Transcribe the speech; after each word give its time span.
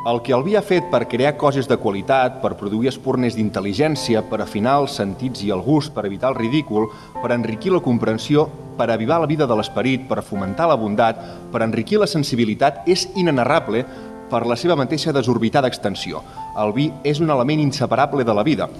El 0.00 0.22
que 0.22 0.32
el 0.32 0.40
vi 0.40 0.54
ha 0.56 0.62
fet 0.64 0.86
per 0.88 1.02
crear 1.12 1.34
coses 1.36 1.66
de 1.68 1.76
qualitat, 1.76 2.38
per 2.40 2.54
produir 2.56 2.88
espurnes 2.88 3.34
d'intel·ligència, 3.36 4.22
per 4.30 4.38
afinar 4.40 4.78
els 4.80 4.94
sentits 4.96 5.42
i 5.44 5.50
el 5.52 5.60
gust, 5.60 5.92
per 5.92 6.06
evitar 6.08 6.30
el 6.30 6.38
ridícul, 6.38 6.86
per 7.20 7.34
enriquir 7.34 7.74
la 7.74 7.82
comprensió, 7.84 8.46
per 8.78 8.86
avivar 8.88 9.18
la 9.20 9.28
vida 9.28 9.44
de 9.44 9.58
l'esperit, 9.58 10.06
per 10.08 10.22
fomentar 10.24 10.70
la 10.70 10.78
bondat, 10.80 11.20
per 11.52 11.60
enriquir 11.66 12.00
la 12.00 12.08
sensibilitat, 12.08 12.80
és 12.88 13.10
inenarrable 13.12 13.84
per 14.30 14.46
la 14.48 14.56
seva 14.56 14.78
mateixa 14.78 15.12
desorbitada 15.12 15.68
extensió. 15.68 16.24
El 16.56 16.72
vi 16.72 16.88
és 17.04 17.20
un 17.20 17.28
element 17.28 17.60
inseparable 17.60 18.24
de 18.24 18.38
la 18.40 18.46
vida. 18.46 18.70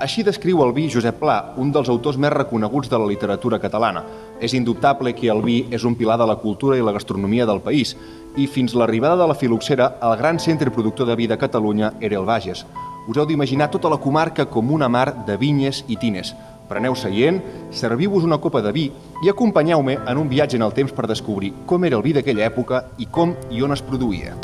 Així 0.00 0.24
descriu 0.24 0.62
el 0.64 0.72
vi 0.72 0.86
Josep 0.88 1.18
Pla, 1.20 1.52
un 1.60 1.74
dels 1.76 1.90
autors 1.92 2.16
més 2.16 2.32
reconeguts 2.32 2.88
de 2.88 2.96
la 2.96 3.04
literatura 3.10 3.58
catalana. 3.60 4.00
És 4.40 4.54
indubtable 4.56 5.12
que 5.12 5.28
el 5.28 5.44
vi 5.44 5.66
és 5.68 5.84
un 5.84 5.92
pilar 5.92 6.16
de 6.16 6.24
la 6.30 6.38
cultura 6.40 6.78
i 6.78 6.80
la 6.80 6.96
gastronomia 6.96 7.44
del 7.44 7.60
país 7.60 7.92
i 8.36 8.46
fins 8.46 8.74
l'arribada 8.74 9.16
de 9.20 9.26
la 9.28 9.34
filoxera, 9.34 9.96
el 10.02 10.16
gran 10.18 10.38
centre 10.38 10.70
productor 10.70 11.08
de 11.08 11.16
vi 11.16 11.26
de 11.26 11.38
Catalunya 11.38 11.94
era 12.00 12.18
el 12.18 12.26
Bages. 12.26 12.64
Us 13.08 13.16
heu 13.16 13.26
d'imaginar 13.26 13.70
tota 13.70 13.90
la 13.90 13.98
comarca 13.98 14.46
com 14.46 14.70
una 14.70 14.88
mar 14.88 15.24
de 15.26 15.36
vinyes 15.36 15.84
i 15.88 15.96
tines. 15.96 16.34
Preneu 16.70 16.94
seient, 16.94 17.40
serviu-vos 17.74 18.24
una 18.24 18.38
copa 18.38 18.62
de 18.62 18.70
vi 18.72 18.86
i 19.24 19.30
acompanyeu-me 19.30 19.98
en 20.06 20.18
un 20.20 20.28
viatge 20.30 20.60
en 20.60 20.62
el 20.62 20.74
temps 20.76 20.94
per 20.94 21.08
descobrir 21.10 21.52
com 21.66 21.84
era 21.84 21.98
el 21.98 22.06
vi 22.06 22.14
d'aquella 22.14 22.46
època 22.46 22.84
i 22.98 23.10
com 23.10 23.34
i 23.50 23.62
on 23.66 23.74
es 23.74 23.82
produïa. 23.82 24.36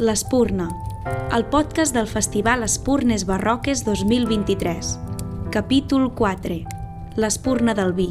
L'Espurna, 0.00 0.68
el 1.32 1.46
podcast 1.48 1.96
del 1.96 2.08
Festival 2.08 2.64
Espurnes 2.64 3.24
Barroques 3.24 3.84
2023. 3.84 4.98
Capítol 5.50 6.10
4. 6.14 6.60
L'Espurna 7.16 7.74
del 7.74 7.96
vi. 7.96 8.10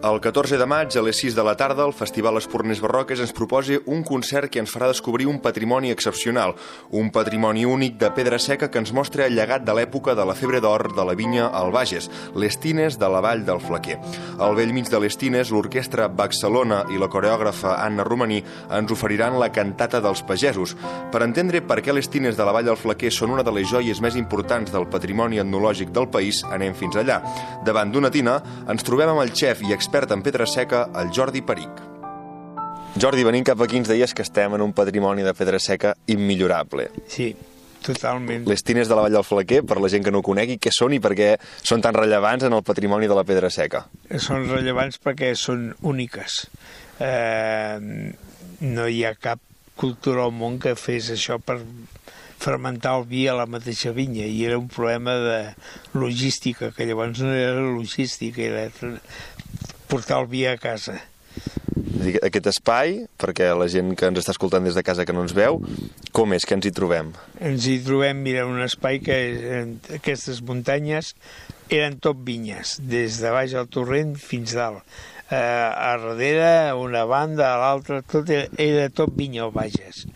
El 0.00 0.20
14 0.20 0.54
de 0.58 0.66
maig, 0.70 0.94
a 0.94 1.02
les 1.02 1.18
6 1.18 1.34
de 1.34 1.42
la 1.42 1.56
tarda, 1.58 1.82
el 1.82 1.92
Festival 1.92 2.36
Espurnes 2.38 2.78
Barroques 2.78 3.18
ens 3.18 3.32
proposa 3.34 3.80
un 3.90 4.04
concert 4.06 4.46
que 4.46 4.60
ens 4.62 4.70
farà 4.70 4.86
descobrir 4.86 5.26
un 5.26 5.40
patrimoni 5.42 5.90
excepcional, 5.90 6.52
un 6.94 7.08
patrimoni 7.10 7.64
únic 7.66 7.96
de 7.98 8.12
pedra 8.14 8.38
seca 8.38 8.68
que 8.70 8.78
ens 8.78 8.92
mostra 8.94 9.26
el 9.26 9.34
llegat 9.34 9.64
de 9.66 9.74
l'època 9.74 10.14
de 10.14 10.22
la 10.22 10.36
febre 10.38 10.60
d'or 10.62 10.92
de 10.94 11.06
la 11.08 11.16
vinya 11.18 11.48
al 11.50 11.72
Bages, 11.74 12.06
les 12.38 12.60
tines 12.62 12.94
de 12.94 13.08
la 13.10 13.18
vall 13.18 13.42
del 13.42 13.58
Flaquer. 13.58 13.96
Al 14.38 14.54
vell 14.54 14.70
mig 14.76 14.86
de 14.86 15.00
les 15.02 15.18
tines, 15.18 15.50
l'orquestra 15.50 16.06
Baxalona 16.06 16.84
i 16.94 17.02
la 17.02 17.10
coreògrafa 17.10 17.74
Anna 17.82 18.06
Romaní 18.06 18.38
ens 18.70 18.94
oferiran 18.94 19.40
la 19.42 19.50
cantata 19.50 19.98
dels 19.98 20.22
pagesos. 20.22 20.76
Per 21.10 21.24
entendre 21.26 21.64
per 21.66 21.80
què 21.82 21.90
les 21.90 22.06
tines 22.06 22.38
de 22.38 22.46
la 22.46 22.54
vall 22.54 22.70
del 22.70 22.78
Flaquer 22.78 23.10
són 23.10 23.34
una 23.34 23.42
de 23.42 23.56
les 23.58 23.66
joies 23.66 23.98
més 23.98 24.14
importants 24.14 24.70
del 24.70 24.86
patrimoni 24.86 25.42
etnològic 25.42 25.90
del 25.90 26.06
país, 26.06 26.44
anem 26.46 26.78
fins 26.78 27.02
allà. 27.02 27.18
Davant 27.66 27.90
d'una 27.90 28.14
tina, 28.14 28.38
ens 28.70 28.86
trobem 28.86 29.10
amb 29.10 29.26
el 29.26 29.34
xef 29.34 29.66
i 29.66 29.74
expert 29.74 29.87
en 29.92 30.22
pedra 30.22 30.46
seca, 30.46 30.90
el 31.00 31.10
Jordi 31.14 31.40
Peric. 31.42 31.80
Jordi, 33.00 33.24
venint 33.24 33.44
cap 33.46 33.60
aquí 33.62 33.78
ens 33.78 33.88
deies 33.88 34.12
que 34.14 34.22
estem 34.22 34.54
en 34.54 34.60
un 34.60 34.72
patrimoni 34.72 35.22
de 35.22 35.32
pedra 35.34 35.58
seca 35.58 35.94
immillorable. 36.06 36.90
Sí, 37.08 37.34
totalment. 37.84 38.44
Les 38.48 38.62
tines 38.62 38.88
de 38.88 38.94
la 38.94 39.02
Vall 39.06 39.16
del 39.16 39.24
Flaquer, 39.24 39.62
per 39.64 39.78
la 39.80 39.88
gent 39.88 40.04
que 40.04 40.12
no 40.12 40.20
ho 40.20 40.26
conegui, 40.26 40.58
què 40.60 40.72
són 40.74 40.92
i 40.92 41.00
per 41.00 41.14
què 41.16 41.30
són 41.62 41.80
tan 41.80 41.96
rellevants 41.96 42.44
en 42.44 42.52
el 42.52 42.64
patrimoni 42.66 43.08
de 43.08 43.16
la 43.16 43.24
pedra 43.24 43.50
seca? 43.50 43.86
Són 44.18 44.48
rellevants 44.50 45.00
perquè 45.00 45.32
són 45.38 45.70
úniques. 45.80 46.42
Eh, 47.00 47.78
no 48.60 48.88
hi 48.88 49.04
ha 49.06 49.14
cap 49.14 49.40
cultura 49.78 50.26
al 50.26 50.34
món 50.34 50.58
que 50.60 50.74
fes 50.76 51.12
això 51.14 51.38
per 51.38 51.60
fermentar 52.38 52.98
el 52.98 53.06
vi 53.10 53.26
a 53.26 53.34
la 53.34 53.48
mateixa 53.50 53.90
vinya 53.94 54.26
i 54.26 54.44
era 54.46 54.58
un 54.58 54.68
problema 54.70 55.16
de 55.18 55.38
logística, 55.94 56.70
que 56.74 56.86
llavors 56.86 57.18
no 57.24 57.32
era 57.34 57.58
logística, 57.58 58.42
era 58.42 58.68
portar 59.88 60.22
el 60.22 60.28
vi 60.30 60.44
a 60.46 60.56
casa. 60.60 60.98
Aquest 62.22 62.46
espai, 62.50 63.02
perquè 63.20 63.50
la 63.56 63.66
gent 63.72 63.92
que 63.98 64.08
ens 64.08 64.20
està 64.20 64.32
escoltant 64.34 64.64
des 64.64 64.76
de 64.78 64.84
casa 64.86 65.04
que 65.08 65.14
no 65.14 65.24
ens 65.24 65.34
veu, 65.36 65.58
com 66.14 66.32
és 66.36 66.46
que 66.46 66.56
ens 66.56 66.68
hi 66.68 66.72
trobem? 66.74 67.12
Ens 67.44 67.66
hi 67.68 67.78
trobem, 67.84 68.22
mira, 68.24 68.46
un 68.48 68.62
espai 68.64 69.00
que 69.04 69.18
aquestes 69.98 70.40
muntanyes 70.46 71.14
eren 71.68 71.98
tot 72.02 72.20
vinyes, 72.24 72.78
des 72.80 73.20
de 73.22 73.32
baix 73.34 73.54
al 73.58 73.68
torrent 73.72 74.16
fins 74.20 74.54
dalt. 74.56 74.84
Eh, 75.28 75.36
a 75.36 75.96
darrere, 76.00 76.72
una 76.80 77.04
banda, 77.04 77.50
a 77.52 77.58
l'altra, 77.60 78.00
tot 78.00 78.30
era, 78.32 78.46
era 78.56 78.88
tot 78.88 79.12
vinya 79.16 79.44
o 79.44 79.50
Bages. 79.52 80.06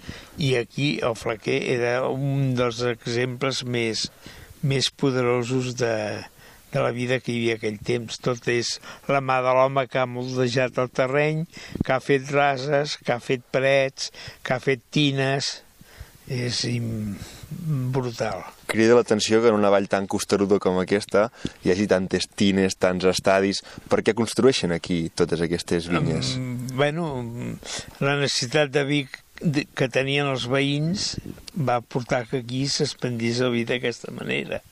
I 0.41 0.55
aquí 0.57 0.95
el 1.05 1.19
Flaquer 1.21 1.59
era 1.75 1.97
un 2.09 2.55
dels 2.57 2.81
exemples 2.89 3.61
més, 3.69 4.07
més 4.65 4.89
poderosos 4.89 5.75
de, 5.77 5.93
de 6.73 6.85
la 6.85 6.93
vida 6.97 7.21
que 7.21 7.33
hi 7.33 7.41
havia 7.41 7.59
aquell 7.61 7.81
temps. 7.85 8.21
Tot 8.25 8.49
és 8.53 8.79
la 9.13 9.23
mà 9.25 9.41
de 9.45 9.53
l'home 9.57 9.87
que 9.91 10.01
ha 10.03 10.09
moldejat 10.09 10.81
el 10.83 10.93
terreny, 10.93 11.45
que 11.85 11.97
ha 11.97 12.01
fet 12.05 12.31
rases, 12.33 12.97
que 13.01 13.15
ha 13.15 13.21
fet 13.21 13.45
parets, 13.53 14.11
que 14.43 14.57
ha 14.57 14.63
fet 14.63 14.85
tines. 14.91 15.59
És 16.33 16.63
brutal. 17.93 18.45
Crida 18.71 18.95
l'atenció 18.97 19.43
que 19.43 19.51
en 19.51 19.57
una 19.59 19.69
vall 19.75 19.89
tan 19.91 20.07
costeruda 20.09 20.61
com 20.63 20.79
aquesta 20.81 21.27
hi 21.65 21.73
hagi 21.75 21.89
tantes 21.91 22.29
tines, 22.31 22.79
tants 22.81 23.05
estadis. 23.11 23.61
Per 23.91 24.01
què 24.07 24.15
construeixen 24.17 24.73
aquí 24.73 25.11
totes 25.15 25.43
aquestes 25.45 25.91
vinyes? 25.93 26.37
Um, 26.39 26.55
bueno, 26.79 27.11
la 28.01 28.17
necessitat 28.23 28.73
de 28.73 28.87
vi 28.89 29.03
que 29.77 29.89
tenien 29.91 30.31
els 30.31 30.47
veïns 30.49 31.17
va 31.53 31.81
portar 31.83 32.25
que 32.31 32.41
aquí 32.43 32.65
s'expandís 32.71 33.43
el 33.43 33.53
vi 33.57 33.67
d'aquesta 33.69 34.15
manera. 34.15 34.63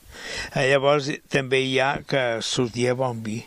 Eh, 0.55 0.67
llavors 0.71 1.09
també 1.31 1.63
hi 1.65 1.79
ha 1.79 1.93
que 2.07 2.25
sortia 2.45 2.97
bon 2.97 3.23
vi 3.25 3.41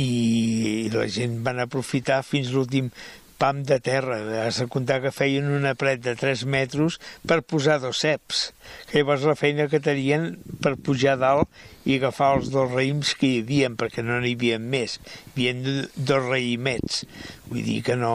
i 0.00 0.88
la 0.90 1.06
gent 1.06 1.36
van 1.46 1.60
aprofitar 1.62 2.24
fins 2.26 2.50
l'últim 2.50 2.90
pam 3.38 3.62
de 3.66 3.78
terra. 3.82 4.18
Has 4.44 4.60
de 4.62 4.66
comptar 4.70 5.00
que 5.02 5.12
feien 5.14 5.50
una 5.52 5.74
paret 5.78 6.02
de 6.04 6.14
3 6.18 6.44
metres 6.50 6.98
per 7.28 7.42
posar 7.42 7.80
dos 7.82 8.00
ceps. 8.04 8.44
Llavors 8.92 9.26
la 9.28 9.36
feina 9.38 9.68
que 9.70 9.82
tenien 9.82 10.30
per 10.64 10.76
pujar 10.86 11.16
dalt 11.20 11.50
i 11.84 11.98
agafar 11.98 12.34
els 12.38 12.50
dos 12.54 12.70
raïms 12.72 13.14
que 13.18 13.28
hi 13.28 13.42
havia, 13.42 13.70
perquè 13.74 14.06
no 14.06 14.20
n'hi 14.22 14.36
havia 14.38 14.60
més. 14.62 14.96
Hi 15.34 15.50
havia 15.50 15.84
dos 15.96 16.30
raïmets. 16.30 17.04
Vull 17.50 17.66
dir 17.66 17.82
que 17.86 17.98
no... 18.00 18.14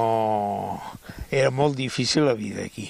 Era 1.30 1.52
molt 1.53 1.78
difícil 1.78 2.26
la 2.26 2.34
vida 2.34 2.66
aquí 2.66 2.90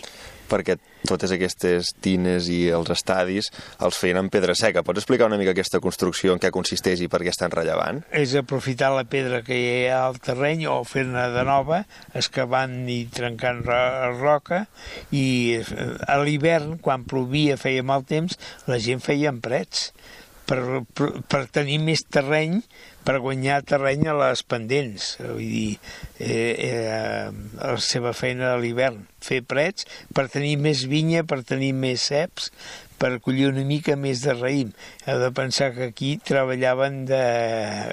perquè 0.49 0.77
totes 1.07 1.31
aquestes 1.31 1.93
tines 2.03 2.49
i 2.51 2.59
els 2.75 2.91
estadis 2.93 3.49
els 3.85 3.97
feien 3.99 4.19
en 4.19 4.29
pedra 4.33 4.55
seca. 4.57 4.83
Pots 4.85 5.03
explicar 5.03 5.29
una 5.29 5.39
mica 5.39 5.53
aquesta 5.55 5.81
construcció, 5.83 6.33
en 6.33 6.41
què 6.41 6.51
consisteix 6.53 7.03
i 7.05 7.09
per 7.11 7.21
què 7.23 7.31
és 7.33 7.39
tan 7.39 7.53
rellevant? 7.53 8.03
És 8.11 8.35
aprofitar 8.39 8.91
la 8.95 9.05
pedra 9.09 9.41
que 9.45 9.57
hi 9.57 9.87
ha 9.87 10.03
al 10.07 10.19
terreny 10.23 10.65
o 10.69 10.79
fer-ne 10.87 11.29
de 11.35 11.45
nova, 11.47 11.83
excavant 12.17 12.81
i 12.89 13.01
trencant 13.13 13.63
roca 14.19 14.65
i 15.15 15.25
eh, 15.59 15.89
a 16.07 16.19
l'hivern, 16.23 16.77
quan 16.83 17.05
plovia, 17.09 17.57
feia 17.59 17.85
mal 17.85 18.05
temps, 18.09 18.37
la 18.69 18.79
gent 18.81 19.03
feia 19.03 19.31
emprets 19.31 19.89
per, 20.49 20.61
per, 20.97 21.11
per 21.29 21.43
tenir 21.53 21.77
més 21.85 22.01
terreny 22.09 22.59
per 23.05 23.19
guanyar 23.23 23.61
terreny 23.65 24.09
a 24.11 24.13
les 24.17 24.43
pendents, 24.45 25.05
vull 25.21 25.39
dir, 25.41 25.77
eh, 26.21 26.51
eh, 26.67 27.31
la 27.57 27.77
seva 27.81 28.11
feina 28.13 28.51
a 28.53 28.59
l'hivern, 28.61 28.99
fer 29.23 29.39
prets 29.41 29.87
per 30.13 30.27
tenir 30.29 30.57
més 30.61 30.83
vinya, 30.91 31.23
per 31.25 31.39
tenir 31.47 31.71
més 31.73 32.09
ceps, 32.11 32.51
per 32.99 33.15
collir 33.23 33.47
una 33.49 33.63
mica 33.65 33.95
més 33.95 34.21
de 34.25 34.35
raïm. 34.35 34.73
Heu 35.07 35.21
de 35.23 35.31
pensar 35.33 35.71
que 35.73 35.89
aquí 35.89 36.17
treballaven 36.29 37.05
de, 37.09 37.25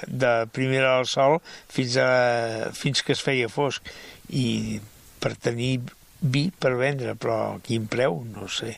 de 0.05 0.33
primera 0.53 0.97
al 0.97 1.07
sol 1.09 1.39
fins, 1.71 1.95
a, 1.97 2.69
fins 2.75 3.01
que 3.01 3.15
es 3.15 3.23
feia 3.23 3.47
fosc 3.49 3.87
i 4.29 4.81
per 5.23 5.33
tenir 5.39 5.79
vi 6.19 6.49
per 6.51 6.75
vendre, 6.77 7.15
però 7.15 7.39
a 7.55 7.61
quin 7.63 7.87
preu, 7.89 8.19
no 8.35 8.51
sé. 8.51 8.75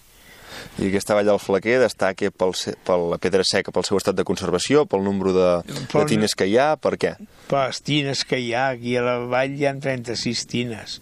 I 0.80 0.90
aquesta 0.90 1.18
vall 1.18 1.30
del 1.30 1.42
Flaquer 1.42 1.80
destaca 1.84 2.32
pel, 2.32 2.56
per 2.86 3.00
la 3.02 3.20
pedra 3.22 3.46
seca 3.48 3.74
pel 3.76 3.88
seu 3.88 4.00
estat 4.00 4.18
de 4.20 4.28
conservació, 4.28 4.86
pel 4.90 5.04
nombre 5.06 5.34
de, 5.36 5.50
de 5.66 6.06
tines 6.10 6.36
que 6.38 6.50
hi 6.50 6.58
ha, 6.60 6.72
per 6.82 6.96
què? 7.02 7.16
Per 7.50 7.66
les 7.66 7.84
tines 7.86 8.24
que 8.28 8.40
hi 8.42 8.54
ha, 8.54 8.70
aquí 8.76 8.96
a 8.98 9.06
la 9.06 9.20
vall 9.30 9.58
hi 9.58 9.68
ha 9.70 9.76
36 9.76 10.48
tines, 10.50 11.00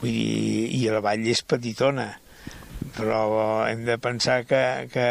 vull 0.00 0.10
dir, 0.10 0.66
i 0.80 0.84
la 0.90 1.02
vall 1.04 1.26
és 1.30 1.44
petitona, 1.46 2.10
però 2.96 3.22
hem 3.68 3.84
de 3.86 3.96
pensar 4.02 4.42
que, 4.48 4.62
que 4.92 5.08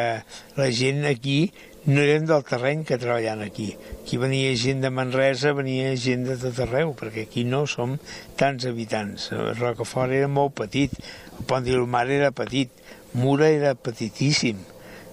la 0.58 0.70
gent 0.76 1.06
aquí 1.08 1.42
no 1.86 2.02
eren 2.02 2.26
del 2.28 2.44
terreny 2.46 2.84
que 2.86 3.00
treballant 3.02 3.42
aquí. 3.42 3.70
Aquí 4.02 4.20
venia 4.22 4.52
gent 4.60 4.84
de 4.84 4.92
Manresa, 4.94 5.54
venia 5.58 5.96
gent 5.98 6.26
de 6.28 6.36
tot 6.42 6.60
arreu, 6.66 6.92
perquè 6.98 7.26
aquí 7.26 7.46
no 7.48 7.64
som 7.72 7.96
tants 8.40 8.68
habitants. 8.70 9.30
Rocafort 9.58 10.14
era 10.14 10.28
molt 10.28 10.58
petit, 10.60 10.94
el 11.38 11.48
Pont 11.50 11.66
d'Ilmar 11.66 12.06
era 12.12 12.34
petit, 12.36 12.74
Mura 13.14 13.50
era 13.50 13.74
petitíssim. 13.76 14.60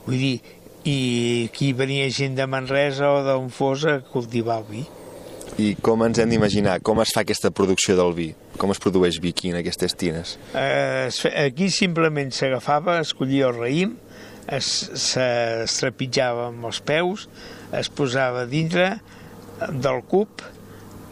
Vull 0.06 0.20
dir, 0.20 0.36
i 0.86 1.48
aquí 1.48 1.72
venia 1.74 2.06
gent 2.14 2.36
de 2.38 2.46
Manresa 2.46 3.08
o 3.10 3.22
d'on 3.26 3.50
fos 3.50 3.86
a 3.88 3.98
cultivar 4.12 4.60
el 4.62 4.68
vi. 4.70 4.84
I 5.56 5.70
com 5.80 6.02
ens 6.04 6.18
hem 6.20 6.30
d'imaginar? 6.30 6.78
Com 6.84 7.00
es 7.00 7.14
fa 7.16 7.22
aquesta 7.24 7.50
producció 7.54 7.96
del 7.96 8.12
vi? 8.16 8.26
Com 8.60 8.72
es 8.74 8.80
produeix 8.82 9.18
vi 9.22 9.32
aquí 9.32 9.50
en 9.50 9.58
aquestes 9.62 9.96
tines? 9.96 10.36
Eh, 10.52 11.08
aquí 11.46 11.70
simplement 11.72 12.32
s'agafava, 12.34 12.98
es 13.00 13.14
collia 13.16 13.48
el 13.48 13.56
raïm, 13.56 13.94
es, 14.52 14.68
es 14.92 15.78
trepitjava 15.80 16.50
amb 16.50 16.68
els 16.68 16.82
peus, 16.84 17.26
es 17.74 17.88
posava 17.88 18.44
dintre 18.50 18.98
del 19.72 20.02
cub, 20.06 20.44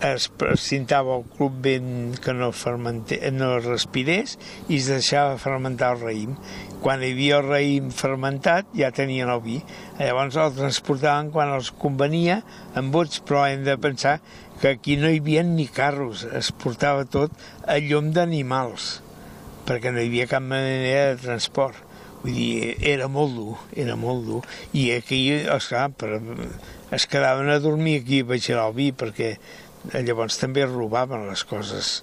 es 0.05 0.27
precintava 0.29 1.17
el 1.17 1.25
club 1.37 1.55
ben 1.65 1.87
que 2.21 2.35
no, 2.37 2.51
no 2.53 3.51
respirés 3.65 4.37
i 4.69 4.77
es 4.77 4.89
deixava 4.91 5.39
fermentar 5.41 5.95
el 5.95 6.03
raïm. 6.03 6.35
Quan 6.85 7.01
hi 7.01 7.15
havia 7.15 7.39
el 7.41 7.49
raïm 7.49 7.89
fermentat 7.95 8.69
ja 8.77 8.93
tenien 8.93 9.33
el 9.33 9.41
vi. 9.45 9.61
Llavors 9.97 10.37
el 10.41 10.53
transportaven 10.59 11.31
quan 11.33 11.55
els 11.55 11.73
convenia 11.73 12.43
en 12.77 12.91
bots, 12.93 13.23
però 13.25 13.47
hem 13.49 13.65
de 13.65 13.79
pensar 13.81 14.19
que 14.61 14.75
aquí 14.75 14.99
no 15.01 15.09
hi 15.09 15.23
havia 15.23 15.43
ni 15.47 15.67
carros, 15.67 16.27
es 16.29 16.53
portava 16.53 17.09
tot 17.09 17.33
a 17.67 17.81
llom 17.81 18.13
d'animals, 18.15 19.01
perquè 19.67 19.91
no 19.93 20.03
hi 20.03 20.11
havia 20.11 20.31
cap 20.31 20.45
manera 20.45 21.15
de 21.15 21.19
transport. 21.25 21.81
Vull 22.25 22.37
dir, 22.39 22.77
era 22.81 23.09
molt 23.13 23.35
dur, 23.37 23.57
era 23.77 23.99
molt 24.01 24.25
dur. 24.25 24.39
I 24.73 24.87
aquí, 24.95 25.27
esclar, 25.53 25.91
per, 25.93 26.23
es 26.97 27.05
quedaven 27.11 27.51
a 27.53 27.59
dormir 27.61 27.99
aquí 28.01 28.23
a 28.25 28.71
vi, 28.73 28.93
perquè 28.93 29.37
llavors 29.93 30.39
també 30.41 30.65
robaven 30.67 31.27
les 31.29 31.45
coses. 31.45 31.99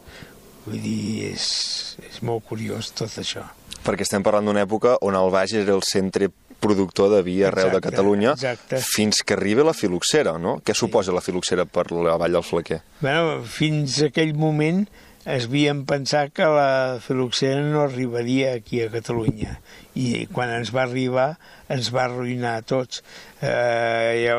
Vull 0.66 0.78
dir, 0.84 1.32
és, 1.32 1.98
és 2.06 2.22
molt 2.22 2.46
curiós 2.46 2.92
tot 2.94 3.18
això. 3.18 3.48
Perquè 3.82 4.06
estem 4.06 4.22
parlant 4.22 4.46
d'una 4.46 4.62
època 4.68 5.00
on 5.02 5.18
el 5.18 5.32
Baix 5.34 5.56
era 5.58 5.74
el 5.74 5.82
centre 5.88 6.30
productor 6.62 7.10
de 7.10 7.24
vi 7.26 7.40
arreu 7.42 7.72
Exacte, 7.72 7.80
de 7.80 7.90
Catalunya 7.90 8.32
exacte. 8.36 8.82
fins 8.86 9.24
que 9.26 9.34
arriba 9.34 9.66
la 9.66 9.74
filoxera, 9.74 10.36
no? 10.38 10.60
Què 10.62 10.76
suposa 10.78 11.16
la 11.16 11.24
filoxera 11.26 11.66
per 11.66 11.88
la 11.92 12.20
Vall 12.22 12.38
del 12.38 12.46
Flequer? 12.46 12.84
Bueno, 13.02 13.40
fins 13.50 13.98
aquell 14.06 14.36
moment 14.38 14.86
es 15.26 15.46
havien 15.46 15.84
pensat 15.86 16.32
que 16.34 16.48
la 16.50 16.98
filoxera 17.04 17.62
no 17.62 17.84
arribaria 17.84 18.56
aquí 18.58 18.80
a 18.82 18.90
Catalunya 18.90 19.60
i 19.94 20.26
quan 20.34 20.50
ens 20.50 20.72
va 20.74 20.88
arribar 20.88 21.36
ens 21.72 21.92
va 21.94 22.08
arruïnar 22.08 22.56
a 22.58 22.64
tots. 22.66 23.04
Eh, 23.42 24.26
ja, 24.26 24.36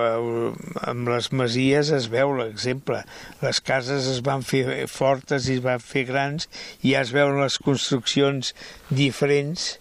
amb 0.91 1.11
les 1.13 1.31
masies 1.33 1.93
es 1.95 2.09
veu 2.11 2.35
l'exemple. 2.37 2.99
Les 3.45 3.61
cases 3.63 4.09
es 4.11 4.21
van 4.27 4.43
fer 4.43 4.87
fortes 4.91 5.49
i 5.49 5.59
es 5.61 5.63
van 5.65 5.79
fer 5.79 6.05
grans 6.11 6.49
i 6.83 6.97
ja 6.97 7.05
es 7.07 7.13
veuen 7.15 7.39
les 7.41 7.61
construccions 7.63 8.53
diferents, 8.91 9.77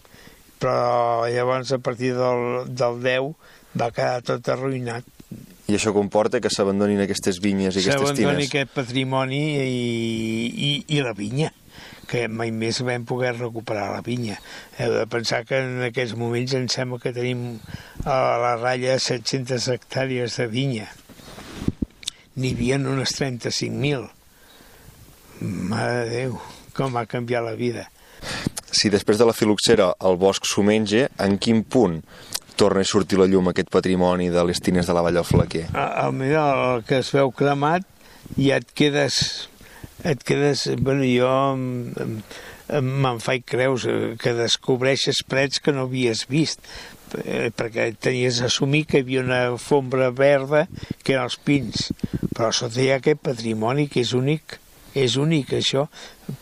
però 0.62 1.26
llavors 1.34 1.74
a 1.74 1.82
partir 1.82 2.14
del, 2.20 2.70
del 2.70 3.02
10 3.02 3.34
va 3.82 3.90
quedar 3.96 4.22
tot 4.28 4.54
arruïnat. 4.54 5.21
I 5.72 5.78
això 5.78 5.94
comporta 5.96 6.42
que 6.44 6.52
s'abandonin 6.52 7.00
aquestes 7.00 7.40
vinyes 7.40 7.78
i 7.78 7.80
aquestes 7.80 7.96
s'abandoni 7.96 8.44
tines. 8.44 8.50
aquest 8.52 8.74
patrimoni 8.76 9.42
i, 9.56 9.76
i, 10.52 10.72
i 10.98 11.04
la 11.06 11.14
vinya 11.16 11.52
que 12.12 12.26
mai 12.28 12.52
més 12.52 12.82
vam 12.84 13.06
poder 13.08 13.32
recuperar 13.38 13.86
la 13.94 14.02
vinya. 14.04 14.36
Heu 14.76 14.98
de 14.98 15.06
pensar 15.08 15.46
que 15.48 15.62
en 15.64 15.80
aquests 15.86 16.18
moments 16.20 16.52
em 16.58 16.68
sembla 16.72 17.00
que 17.00 17.14
tenim 17.16 17.62
a 18.04 18.18
la 18.42 18.56
ratlla 18.58 18.98
700 19.00 19.70
hectàrees 19.72 20.36
de 20.42 20.50
vinya. 20.52 20.90
N'hi 22.36 22.52
havia 22.52 22.82
unes 22.82 23.16
35.000. 23.16 24.10
Mare 25.72 26.04
de 26.04 26.12
Déu, 26.12 26.36
com 26.76 27.00
ha 27.00 27.08
canviat 27.08 27.48
la 27.48 27.56
vida. 27.56 27.88
Si 28.72 28.92
després 28.92 29.20
de 29.20 29.28
la 29.28 29.36
filoxera 29.36 29.94
el 30.04 30.20
bosc 30.20 30.46
s'ho 30.48 30.64
menja, 30.68 31.08
en 31.20 31.40
quin 31.40 31.64
punt 31.64 32.02
torna 32.60 32.84
a 32.84 32.88
sortir 32.88 33.20
la 33.20 33.28
llum 33.30 33.52
aquest 33.52 33.72
patrimoni 33.74 34.30
de 34.34 34.44
les 34.48 34.62
tines 34.62 34.88
de 34.88 34.94
la 34.96 35.04
Vall 35.06 35.20
del 35.20 35.28
Flequer? 35.28 35.68
el, 35.74 36.14
mira, 36.18 36.46
el 36.76 36.86
que 36.88 37.02
es 37.02 37.12
veu 37.16 37.32
cremat 37.36 37.88
ja 38.38 38.60
et 38.62 38.70
quedes 38.78 39.48
et 40.06 40.24
quedes, 40.26 40.66
bueno, 40.82 41.06
jo 41.06 41.30
me'n 42.80 43.20
faig 43.20 43.44
creus 43.46 43.86
eh, 43.90 44.16
que 44.22 44.34
descobreixes 44.38 45.24
prets 45.28 45.60
que 45.60 45.74
no 45.76 45.88
havies 45.90 46.24
vist 46.32 46.64
eh, 47.26 47.50
perquè 47.52 47.90
tenies 48.00 48.40
d'assumir 48.42 48.86
que 48.88 49.02
hi 49.02 49.06
havia 49.06 49.26
una 49.26 49.42
fombra 49.60 50.10
verda 50.16 50.68
que 51.04 51.16
eren 51.16 51.28
els 51.28 51.38
pins 51.38 51.90
però 52.32 52.52
sota 52.56 52.82
hi 52.82 52.92
ha 52.92 53.02
aquest 53.02 53.24
patrimoni 53.28 53.90
que 53.92 54.04
és 54.06 54.14
únic 54.18 54.60
és 54.98 55.16
únic 55.20 55.54
això. 55.56 55.86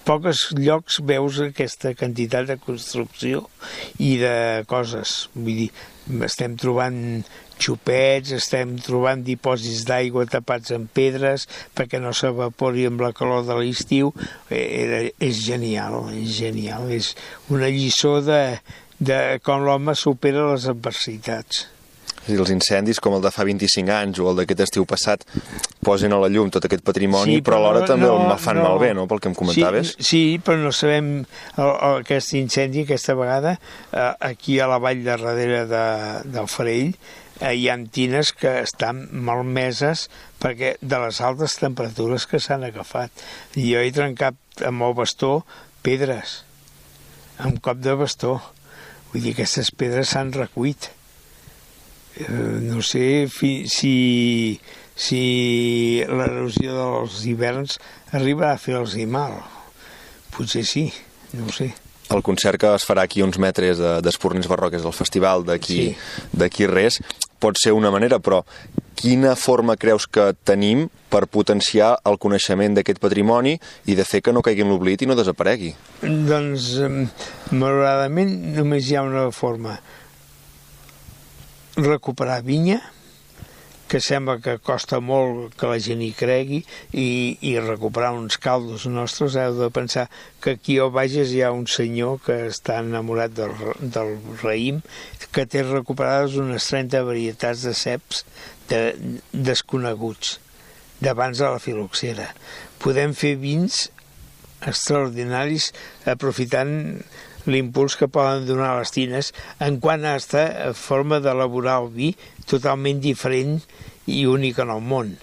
Pocs 0.06 0.50
llocs 0.58 1.00
veus 1.06 1.40
aquesta 1.44 1.94
quantitat 1.98 2.50
de 2.50 2.58
construcció 2.62 3.46
i 4.02 4.16
de 4.22 4.66
coses. 4.70 5.30
Vull 5.36 5.64
dir, 5.64 5.70
estem 6.26 6.58
trobant 6.60 7.00
xupets, 7.60 8.32
estem 8.38 8.78
trobant 8.84 9.24
dipòsits 9.26 9.84
d'aigua 9.90 10.26
tapats 10.32 10.72
amb 10.76 10.90
pedres 10.96 11.46
perquè 11.76 12.00
no 12.02 12.14
s'evapori 12.16 12.88
amb 12.90 13.04
la 13.04 13.12
calor 13.16 13.46
de 13.48 13.58
l'estiu. 13.60 14.14
Eh, 14.50 15.12
és 15.20 15.44
genial, 15.46 16.06
és 16.16 16.38
genial. 16.40 16.88
És 16.94 17.16
una 17.54 17.70
lliçó 17.74 18.20
de, 18.26 18.44
de 19.00 19.20
com 19.44 19.66
l'home 19.66 19.98
supera 19.98 20.52
les 20.54 20.70
adversitats 20.72 21.68
Dir, 22.30 22.38
els 22.40 22.52
incendis, 22.54 23.00
com 23.02 23.16
el 23.18 23.22
de 23.26 23.32
fa 23.34 23.44
25 23.48 23.90
anys 23.96 24.20
o 24.22 24.30
el 24.32 24.38
d'aquest 24.42 24.60
estiu 24.68 24.86
passat, 24.86 25.24
posen 25.86 26.14
a 26.14 26.20
la 26.22 26.30
llum 26.30 26.50
tot 26.54 26.66
aquest 26.70 26.84
patrimoni, 26.86 27.36
Sí, 27.40 27.42
però 27.42 27.58
però 27.58 27.62
alhora 27.64 27.80
no- 27.82 27.88
també 27.88 28.08
no- 28.08 28.32
el 28.34 28.40
fan 28.40 28.58
no. 28.62 28.64
malbé, 28.70 28.94
no?, 28.94 29.08
pel 29.08 29.20
que 29.20 29.30
em 29.32 29.36
comentaves. 29.36 29.96
Sí, 29.98 30.04
sí 30.10 30.22
però 30.46 30.58
no 30.62 30.72
sabem 30.72 31.08
el, 31.24 31.64
el, 31.70 31.96
aquest 32.04 32.34
incendi 32.38 32.84
aquesta 32.86 33.16
vegada 33.18 33.56
eh, 33.92 34.14
aquí 34.20 34.60
a 34.60 34.68
la 34.68 34.78
vall 34.78 35.04
de 35.04 35.10
darrere 35.18 35.66
de, 35.66 35.84
del 36.30 36.48
Farell 36.48 36.94
eh, 37.42 37.54
hi 37.56 37.70
ha 37.72 37.78
tines 37.92 38.34
que 38.36 38.60
estan 38.62 39.08
malmeses 39.12 40.10
perquè 40.44 40.76
de 40.82 41.00
les 41.00 41.22
altes 41.22 41.56
temperatures 41.60 42.26
que 42.28 42.40
s'han 42.40 42.64
agafat. 42.68 43.12
I 43.56 43.72
jo 43.74 43.80
he 43.82 43.92
trencat 43.96 44.36
amb 44.68 44.84
el 44.84 44.94
bastó 44.94 45.46
pedres, 45.82 46.44
amb 47.40 47.60
cop 47.64 47.80
de 47.80 47.94
bastó. 47.96 48.38
Vull 49.14 49.24
dir, 49.24 49.32
aquestes 49.34 49.72
pedres 49.72 50.12
s'han 50.14 50.34
recuit. 50.36 50.92
Eh, 52.18 52.26
no 52.66 52.82
sé 52.82 53.28
fi, 53.32 53.68
si, 53.70 54.60
si 54.96 56.04
l'erosió 56.08 56.74
dels 56.76 57.22
hiverns 57.26 57.78
arriba 58.12 58.52
a 58.52 58.58
fer-los 58.58 58.96
mal. 59.08 59.38
Potser 60.36 60.66
sí, 60.66 60.92
no 61.34 61.46
ho 61.48 61.54
sé. 61.54 61.74
El 62.10 62.24
concert 62.26 62.58
que 62.60 62.72
es 62.74 62.86
farà 62.88 63.04
aquí 63.06 63.22
uns 63.22 63.38
metres 63.38 63.78
de- 63.78 64.00
d'Espurnins 64.02 64.48
Barroques 64.50 64.82
del 64.82 64.94
festival 64.94 65.44
d'aquí 65.46 65.96
Sí. 66.58 66.66
res 66.68 67.00
pot 67.40 67.56
ser 67.56 67.72
una 67.72 67.92
manera, 67.92 68.18
però 68.20 68.44
quina 68.96 69.36
forma 69.36 69.78
creus 69.78 70.08
que 70.08 70.34
tenim 70.44 70.90
per 71.10 71.28
potenciar 71.28 72.00
el 72.04 72.18
coneixement 72.18 72.74
d'aquest 72.76 73.00
patrimoni 73.00 73.60
i 73.86 73.96
de 73.96 74.04
fer 74.04 74.22
que 74.22 74.34
no 74.34 74.42
caigui 74.42 74.62
en 74.66 74.70
l'oblit 74.70 75.02
i 75.04 75.06
no 75.06 75.16
desaparegui? 75.16 75.74
Doncs, 76.02 76.80
em, 76.84 77.08
malauradament, 77.52 78.56
només 78.58 78.90
hi 78.90 78.96
ha 78.96 79.04
una 79.04 79.30
forma. 79.32 79.80
Recuperar 81.76 82.42
vinya, 82.44 82.80
que 83.90 84.00
sembla 84.00 84.38
que 84.38 84.60
costa 84.62 85.00
molt 85.02 85.56
que 85.58 85.68
la 85.70 85.80
gent 85.82 86.02
hi 86.06 86.12
cregui, 86.14 86.60
i, 86.94 87.38
i 87.42 87.56
recuperar 87.60 88.12
uns 88.14 88.38
caldos 88.42 88.86
nostres. 88.86 89.38
Heu 89.40 89.58
de 89.58 89.70
pensar 89.74 90.06
que 90.44 90.54
aquí 90.58 90.78
al 90.78 90.94
Bages 90.94 91.34
hi 91.34 91.42
ha 91.42 91.54
un 91.56 91.66
senyor 91.68 92.20
que 92.26 92.38
està 92.52 92.80
enamorat 92.84 93.34
del, 93.38 93.56
del 93.82 94.14
raïm, 94.44 94.84
que 95.34 95.46
té 95.50 95.66
recuperades 95.66 96.38
unes 96.42 96.70
30 96.70 97.02
varietats 97.08 97.66
de 97.66 97.74
ceps 97.78 98.24
de, 98.70 98.84
desconeguts 99.34 100.38
d'abans 101.02 101.42
de 101.42 101.50
la 101.50 101.62
filoxera. 101.64 102.30
Podem 102.84 103.16
fer 103.18 103.36
vins 103.42 103.88
extraordinaris 104.68 105.72
aprofitant 106.10 107.02
l'impuls 107.48 107.96
que 108.00 108.10
poden 108.12 108.48
donar 108.48 108.74
les 108.80 108.92
tines 108.92 109.32
en 109.64 109.80
quant 109.84 110.04
a 110.06 110.16
esta 110.20 110.74
forma 110.76 111.22
d'elaborar 111.24 111.80
el 111.84 111.90
vi 111.94 112.10
totalment 112.50 113.00
diferent 113.04 113.60
i 114.10 114.26
únic 114.28 114.60
en 114.60 114.74
el 114.74 114.82
món. 114.82 115.16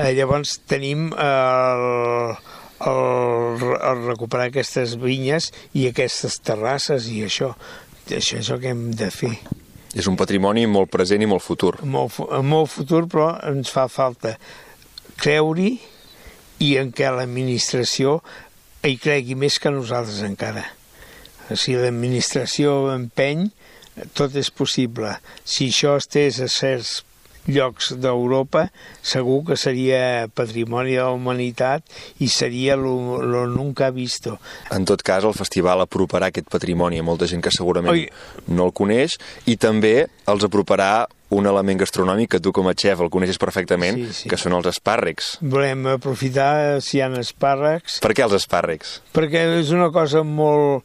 Eh, 0.00 0.12
llavors 0.16 0.56
tenim 0.70 1.10
el, 1.12 1.84
el, 2.88 3.64
el 3.76 4.04
recuperar 4.08 4.48
aquestes 4.48 4.96
vinyes 5.00 5.50
i 5.76 5.86
aquestes 5.90 6.40
terrasses 6.46 7.10
i 7.12 7.22
això. 7.26 7.52
Això 8.10 8.40
és 8.40 8.48
el 8.50 8.62
que 8.62 8.72
hem 8.72 8.88
de 8.96 9.10
fer. 9.14 9.34
És 9.94 10.06
un 10.06 10.16
patrimoni 10.18 10.64
molt 10.70 10.90
present 10.90 11.22
i 11.22 11.28
molt 11.30 11.44
futur. 11.44 11.76
Molt, 11.82 12.18
molt 12.46 12.70
futur, 12.70 13.04
però 13.10 13.32
ens 13.50 13.70
fa 13.74 13.86
falta 13.90 14.36
creure-hi 15.20 15.74
i 16.64 16.74
en 16.80 16.92
què 16.96 17.10
l'administració 17.12 18.20
hi 18.86 18.96
cregui 19.00 19.36
més 19.36 19.58
que 19.60 19.72
nosaltres 19.74 20.22
encara. 20.26 20.64
Si 21.56 21.74
l'administració 21.74 22.90
empeny, 22.94 23.48
tot 24.14 24.34
és 24.38 24.50
possible. 24.50 25.16
Si 25.44 25.70
això 25.70 25.96
estés 26.00 26.40
a 26.40 26.48
certs 26.48 27.00
llocs 27.50 27.94
d'Europa, 27.96 28.66
segur 29.02 29.40
que 29.48 29.56
seria 29.56 30.28
patrimoni 30.36 30.92
de 30.92 31.00
la 31.00 31.10
humanitat 31.16 31.82
i 32.20 32.28
seria 32.28 32.76
lo, 32.76 33.16
lo 33.24 33.46
nunca 33.48 33.88
visto. 33.90 34.36
En 34.70 34.84
tot 34.86 35.00
cas, 35.02 35.24
el 35.24 35.32
festival 35.34 35.80
aproparà 35.82 36.28
aquest 36.30 36.50
patrimoni 36.52 37.00
a 37.00 37.06
molta 37.06 37.26
gent 37.26 37.40
que 37.42 37.50
segurament 37.50 37.96
Oi. 37.96 38.04
no 38.52 38.68
el 38.68 38.74
coneix 38.76 39.16
i 39.48 39.56
també 39.56 40.04
els 40.28 40.44
aproparà 40.46 41.06
un 41.30 41.46
element 41.48 41.80
gastronòmic 41.80 42.32
que 42.36 42.40
tu 42.44 42.52
com 42.52 42.68
a 42.68 42.74
xef 42.76 43.00
el 43.00 43.10
coneixes 43.10 43.38
perfectament, 43.40 43.96
Sí, 43.96 44.12
sí. 44.24 44.28
que 44.28 44.36
són 44.38 44.52
els 44.60 44.66
espàrrecs. 44.66 45.36
Volem 45.40 45.86
aprofitar 45.96 46.80
si 46.84 46.98
hi 46.98 47.04
ha 47.06 47.08
espàrrecs 47.22 48.00
Per 48.04 48.12
què 48.14 48.26
els 48.28 48.36
espàrrecs? 48.36 48.98
perquè 49.16 49.46
és 49.62 49.70
una 49.72 49.90
cosa 49.94 50.22
molt 50.22 50.84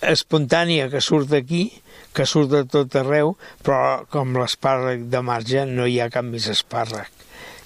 espontània 0.00 0.88
que 0.92 1.02
surt 1.04 1.30
d'aquí, 1.32 1.68
que 2.16 2.26
surt 2.26 2.52
de 2.52 2.62
tot 2.70 2.94
arreu, 2.96 3.34
però 3.64 4.06
com 4.12 4.36
l'espàrrec 4.40 5.08
de 5.12 5.22
marge 5.24 5.66
no 5.68 5.86
hi 5.86 6.00
ha 6.00 6.10
cap 6.12 6.24
més 6.24 6.48
espàrrec. 6.52 7.12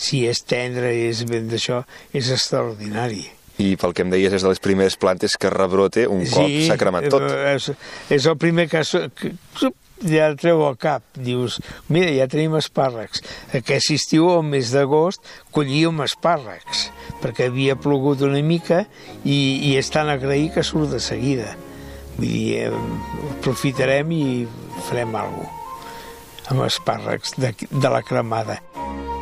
si 0.00 0.22
és 0.24 0.40
tendre 0.48 0.94
i 0.96 1.02
és 1.10 1.26
ben 1.28 1.50
d'això, 1.50 1.82
és 2.16 2.30
extraordinari. 2.32 3.26
I 3.60 3.74
pel 3.76 3.92
que 3.92 4.06
em 4.06 4.08
deies 4.08 4.32
és 4.32 4.40
de 4.40 4.48
les 4.48 4.62
primeres 4.64 4.96
plantes 4.96 5.36
que 5.36 5.50
rebrote 5.52 6.06
un 6.08 6.24
cop 6.24 6.48
s'ha 6.64 6.78
cremat 6.80 7.10
tot. 7.12 7.26
És, 7.52 7.68
és 8.08 8.28
el 8.30 8.38
primer 8.40 8.64
que, 8.72 8.80
que, 9.20 9.34
ja 10.00 10.26
el 10.30 10.36
treu 10.40 10.64
al 10.64 10.78
cap. 10.80 11.04
Dius, 11.12 11.60
mira, 11.92 12.10
ja 12.16 12.28
tenim 12.30 12.56
espàrrecs. 12.58 13.24
Aquest 13.56 13.92
estiu, 13.96 14.30
al 14.32 14.44
mes 14.48 14.72
d'agost, 14.72 15.24
collíem 15.52 16.00
espàrrecs, 16.06 16.88
perquè 17.20 17.50
havia 17.50 17.76
plogut 17.76 18.24
una 18.24 18.40
mica 18.40 18.86
i, 19.24 19.36
i 19.70 19.76
és 19.76 19.92
tan 19.92 20.08
agraït 20.08 20.56
que 20.56 20.64
surt 20.64 20.96
de 20.96 21.02
seguida. 21.04 21.52
Vull 22.20 22.28
dir, 22.28 22.68
eh, 22.68 23.32
aprofitarem 23.38 24.12
i 24.12 24.24
farem 24.90 25.16
alguna 25.16 25.48
cosa 25.48 25.58
amb 26.50 26.66
espàrrecs 26.66 27.36
de, 27.38 27.54
de 27.70 27.90
la 27.90 28.02
cremada. 28.02 28.58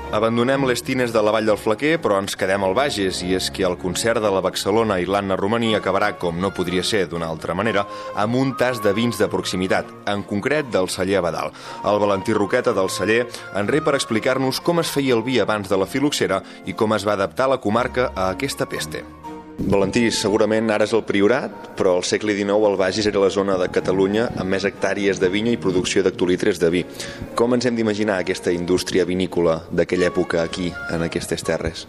Abandonem 0.08 0.62
les 0.64 0.80
tines 0.80 1.12
de 1.12 1.20
la 1.20 1.34
Vall 1.34 1.44
del 1.44 1.58
Flaquer, 1.60 1.98
però 2.00 2.16
ens 2.16 2.32
quedem 2.40 2.62
al 2.64 2.72
Bages, 2.72 3.18
i 3.26 3.34
és 3.36 3.50
que 3.52 3.66
el 3.68 3.76
concert 3.76 4.22
de 4.24 4.30
la 4.32 4.40
Baxalona 4.40 4.96
i 5.02 5.04
l'Anna 5.04 5.36
Romaní 5.36 5.74
acabarà, 5.76 6.14
com 6.16 6.40
no 6.40 6.48
podria 6.56 6.80
ser 6.80 7.02
d'una 7.10 7.28
altra 7.28 7.52
manera, 7.52 7.84
amb 8.16 8.40
un 8.40 8.54
tas 8.56 8.80
de 8.80 8.94
vins 8.96 9.20
de 9.20 9.28
proximitat, 9.28 9.92
en 10.08 10.24
concret 10.24 10.72
del 10.72 10.88
celler 10.88 11.20
Abadal. 11.20 11.52
El 11.84 12.00
Valentí 12.00 12.32
Roqueta 12.32 12.72
del 12.72 12.88
celler 12.88 13.26
en 13.52 13.68
re 13.68 13.84
per 13.84 13.98
explicar-nos 14.00 14.64
com 14.64 14.80
es 14.80 14.88
feia 14.88 15.12
el 15.12 15.26
vi 15.28 15.42
abans 15.44 15.68
de 15.68 15.76
la 15.76 15.86
filoxera 15.86 16.40
i 16.64 16.72
com 16.72 16.96
es 16.96 17.04
va 17.04 17.18
adaptar 17.20 17.52
la 17.52 17.60
comarca 17.60 18.08
a 18.16 18.30
aquesta 18.32 18.64
peste. 18.64 19.04
Valentí, 19.58 20.04
segurament 20.14 20.70
ara 20.70 20.86
és 20.86 20.92
el 20.94 21.02
Priorat, 21.02 21.72
però 21.74 21.96
al 21.98 22.04
segle 22.06 22.30
XIX 22.36 22.68
el 22.68 22.76
Bages 22.78 23.08
era 23.10 23.18
la 23.18 23.30
zona 23.34 23.56
de 23.58 23.66
Catalunya 23.74 24.28
amb 24.38 24.54
més 24.54 24.62
hectàrees 24.68 25.18
de 25.18 25.26
vinya 25.32 25.50
i 25.50 25.58
producció 25.58 26.04
d'actolitres 26.06 26.60
de 26.62 26.70
vi. 26.70 26.84
Com 27.34 27.56
ens 27.56 27.66
hem 27.66 27.74
d'imaginar 27.74 28.20
aquesta 28.22 28.54
indústria 28.54 29.02
vinícola 29.08 29.56
d'aquella 29.74 30.12
època 30.12 30.44
aquí, 30.44 30.70
en 30.94 31.02
aquestes 31.02 31.42
terres? 31.42 31.88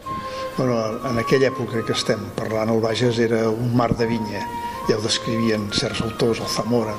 Bueno, 0.57 0.79
en 1.11 1.21
aquella 1.21 1.51
època 1.53 1.85
que 1.85 1.93
estem 1.93 2.25
parlant, 2.35 2.73
el 2.73 2.81
Bages 2.81 3.21
era 3.21 3.45
un 3.53 3.77
mar 3.77 3.93
de 3.95 4.09
vinya. 4.09 4.41
Ja 4.89 4.97
ho 4.97 5.05
descrivien 5.05 5.69
certs 5.69 6.01
autors, 6.01 6.41
el 6.41 6.49
Zamora, 6.49 6.97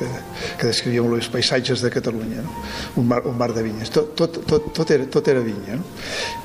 que, 0.00 0.10
que 0.58 0.66
descrivien 0.66 1.06
els 1.14 1.30
paisatges 1.30 1.78
de 1.78 1.94
Catalunya, 1.94 2.42
no? 2.42 2.60
un, 2.98 3.06
mar, 3.06 3.22
un 3.22 3.38
mar 3.38 3.52
de 3.54 3.62
vinyes. 3.62 3.94
Tot, 3.94 4.16
tot, 4.18 4.42
tot, 4.50 4.72
tot, 4.74 4.90
era, 4.90 5.06
tot 5.06 5.30
era 5.30 5.46
vinya. 5.46 5.78
No? 5.78 5.86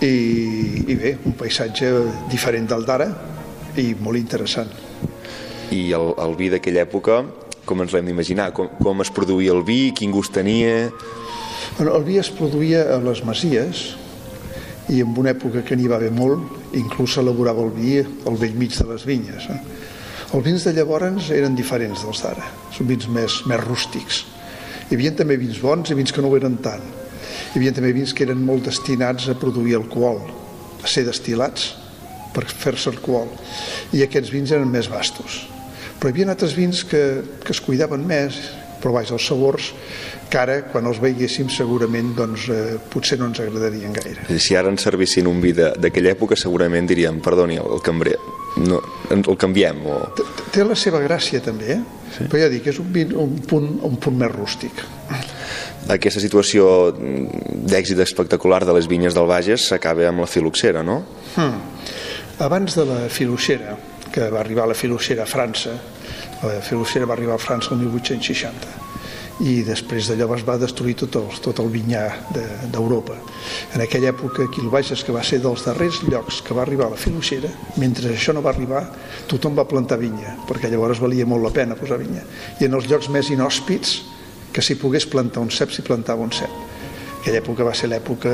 I, 0.06 0.84
I 0.86 1.00
bé, 1.08 1.18
un 1.26 1.34
paisatge 1.40 1.90
diferent 2.30 2.70
del 2.70 2.86
d'ara, 2.86 3.10
i 3.80 3.94
molt 4.00 4.20
interessant. 4.20 4.70
I 5.74 5.90
el, 5.98 6.12
el 6.22 6.36
vi 6.38 6.50
d'aquella 6.54 6.84
època, 6.86 7.24
com 7.66 7.82
ens 7.82 7.94
l'hem 7.96 8.10
d'imaginar? 8.12 8.52
Com, 8.56 8.70
com 8.82 9.02
es 9.02 9.12
produïa 9.14 9.54
el 9.56 9.64
vi? 9.66 9.92
Quin 9.98 10.12
gust 10.14 10.34
tenia? 10.36 10.90
Bueno, 11.78 11.96
el 11.96 12.04
vi 12.06 12.20
es 12.22 12.30
produïa 12.34 12.84
a 12.94 13.00
les 13.02 13.24
masies 13.26 13.86
i 14.92 15.00
en 15.02 15.14
una 15.18 15.32
època 15.32 15.64
que 15.66 15.78
n'hi 15.80 15.88
va 15.88 15.96
haver 15.98 16.12
molt, 16.14 16.44
inclús 16.76 17.16
s'elaborava 17.16 17.64
el 17.64 17.72
vi 17.74 17.96
al 18.04 18.38
vell 18.38 18.58
mig 18.60 18.76
de 18.76 18.88
les 18.90 19.06
vinyes. 19.08 19.48
Eh? 19.50 19.60
Els 20.34 20.46
vins 20.46 20.66
de 20.68 20.74
llavors 20.76 21.30
eren 21.34 21.56
diferents 21.56 22.04
dels 22.04 22.24
d'ara, 22.26 22.46
són 22.76 22.90
vins 22.90 23.08
més, 23.08 23.40
més 23.50 23.64
rústics. 23.64 24.24
Hi 24.90 24.98
havia 24.98 25.14
també 25.16 25.38
vins 25.40 25.62
bons 25.64 25.90
i 25.90 25.98
vins 25.98 26.12
que 26.12 26.22
no 26.22 26.30
ho 26.30 26.38
eren 26.38 26.60
tant. 26.62 26.84
Hi 26.84 27.58
havia 27.58 27.74
també 27.74 27.94
vins 27.96 28.14
que 28.14 28.28
eren 28.28 28.44
molt 28.44 28.68
destinats 28.68 29.30
a 29.32 29.38
produir 29.40 29.78
alcohol, 29.80 30.20
a 30.84 30.90
ser 30.90 31.06
destilats, 31.08 31.72
per 32.34 32.46
fer-se 32.50 32.92
alcohol 32.92 33.32
i 33.94 34.04
aquests 34.06 34.34
vins 34.34 34.52
eren 34.52 34.72
més 34.72 34.90
vastos 34.92 35.44
però 36.00 36.10
hi 36.10 36.16
havia 36.16 36.34
altres 36.34 36.56
vins 36.58 36.84
que, 36.88 37.04
que 37.44 37.56
es 37.56 37.64
cuidaven 37.64 38.06
més 38.08 38.40
però 38.84 38.98
vaja, 38.98 39.16
els 39.16 39.26
sabors 39.26 39.72
que 40.34 40.40
ara, 40.42 40.58
quan 40.74 40.90
els 40.90 41.00
veiéssim, 41.00 41.48
segurament 41.54 42.10
doncs, 42.18 42.48
eh, 42.52 42.78
potser 42.92 43.20
no 43.22 43.30
ens 43.30 43.40
agradarien 43.40 43.94
gaire. 43.96 44.26
Si 44.42 44.58
ara 44.58 44.72
ens 44.74 44.84
servissin 44.84 45.30
un 45.30 45.40
vi 45.44 45.54
d'aquella 45.54 46.12
època, 46.16 46.36
segurament 46.40 46.90
diríem, 46.90 47.22
perdoni, 47.24 47.60
el, 47.62 47.84
cambrer, 47.86 48.18
no, 48.66 48.82
el 49.14 49.38
canviem. 49.40 49.84
O... 49.88 50.00
Té, 50.18 50.26
té 50.58 50.66
la 50.66 50.76
seva 50.80 51.04
gràcia, 51.06 51.40
també, 51.46 51.78
eh? 51.78 52.02
Sí. 52.14 52.28
però 52.30 52.44
ja 52.44 52.50
dic, 52.52 52.68
és 52.70 52.82
un, 52.82 52.90
vi, 52.94 53.06
un, 53.18 53.38
punt, 53.50 53.70
un 53.86 53.96
punt 54.02 54.18
més 54.20 54.34
rústic. 54.34 54.84
Aquesta 55.94 56.22
situació 56.24 56.66
d'èxit 56.94 58.00
espectacular 58.04 58.62
de 58.66 58.76
les 58.78 58.90
vinyes 58.90 59.16
del 59.18 59.30
Bages 59.30 59.70
s'acaba 59.70 60.06
amb 60.10 60.24
la 60.24 60.30
filoxera, 60.30 60.84
no? 60.86 61.02
Hmm. 61.36 61.73
Abans 62.44 62.76
de 62.76 62.84
la 62.84 63.08
filoxera, 63.08 63.78
que 64.12 64.26
va 64.28 64.42
arribar 64.42 64.66
la 64.68 64.76
filoxera 64.76 65.24
a 65.24 65.26
França, 65.26 65.78
la 66.44 66.58
filoxera 66.60 67.08
va 67.08 67.14
arribar 67.16 67.38
a 67.38 67.40
França 67.40 67.72
el 67.72 67.80
1860, 67.80 68.74
i 69.48 69.62
després 69.64 70.10
d'allò 70.10 70.28
es 70.36 70.44
va 70.44 70.58
destruir 70.60 70.98
tot 71.00 71.16
el, 71.22 71.30
tot 71.46 71.62
el 71.64 71.72
vinyà 71.72 72.02
d'Europa. 72.74 73.16
De, 73.16 73.38
en 73.78 73.86
aquella 73.86 74.12
època, 74.12 74.44
aquí 74.44 74.60
el 74.60 74.68
Bages, 74.74 75.06
que 75.08 75.16
va 75.16 75.24
ser 75.24 75.40
dels 75.40 75.64
darrers 75.64 76.02
llocs 76.04 76.42
que 76.44 76.58
va 76.58 76.66
arribar 76.68 76.90
la 76.92 77.00
filoxera, 77.00 77.54
mentre 77.80 78.12
això 78.12 78.36
no 78.36 78.44
va 78.44 78.52
arribar, 78.52 78.84
tothom 79.32 79.56
va 79.56 79.64
plantar 79.64 80.02
vinya, 80.04 80.36
perquè 80.50 80.68
llavors 80.68 81.00
valia 81.00 81.24
molt 81.24 81.48
la 81.48 81.56
pena 81.56 81.80
posar 81.80 82.02
vinya. 82.04 82.28
I 82.60 82.68
en 82.68 82.76
els 82.76 82.92
llocs 82.92 83.08
més 83.08 83.32
inhòspits, 83.32 83.96
que 84.52 84.62
si 84.62 84.76
pogués 84.76 85.08
plantar 85.08 85.48
un 85.48 85.50
cep, 85.50 85.72
s'hi 85.72 85.88
plantava 85.88 86.28
un 86.28 86.36
cep 86.36 86.73
aquella 87.24 87.40
època 87.40 87.64
va 87.64 87.72
ser 87.72 87.88
l'època 87.88 88.32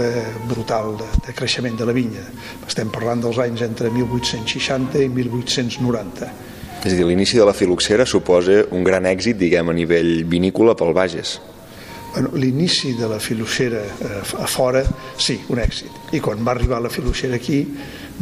brutal 0.50 0.96
de, 0.98 1.08
de 1.27 1.34
creixement 1.38 1.75
de 1.77 1.86
la 1.86 1.93
vinya. 1.93 2.24
Estem 2.65 2.89
parlant 2.89 3.22
dels 3.22 3.38
anys 3.43 3.62
entre 3.62 3.91
1860 3.93 5.03
i 5.05 5.12
1890. 5.13 6.29
És 6.79 6.96
a 6.96 6.96
dir, 6.98 7.05
l'inici 7.05 7.38
de 7.38 7.46
la 7.46 7.53
filoxera 7.53 8.08
suposa 8.10 8.63
un 8.74 8.81
gran 8.88 9.05
èxit, 9.05 9.38
diguem, 9.38 9.69
a 9.69 9.75
nivell 9.77 10.24
vinícola 10.25 10.74
pel 10.79 10.96
Bages. 10.98 11.36
Bueno, 12.15 12.31
L'inici 12.41 12.96
de 12.98 13.05
la 13.12 13.19
filoxera 13.22 13.84
eh, 13.86 14.24
a 14.41 14.48
fora, 14.50 14.81
sí, 15.22 15.36
un 15.53 15.62
èxit. 15.62 16.10
I 16.17 16.22
quan 16.25 16.41
va 16.41 16.55
arribar 16.55 16.79
la 16.81 16.89
filoxera 16.89 17.38
aquí, 17.38 17.60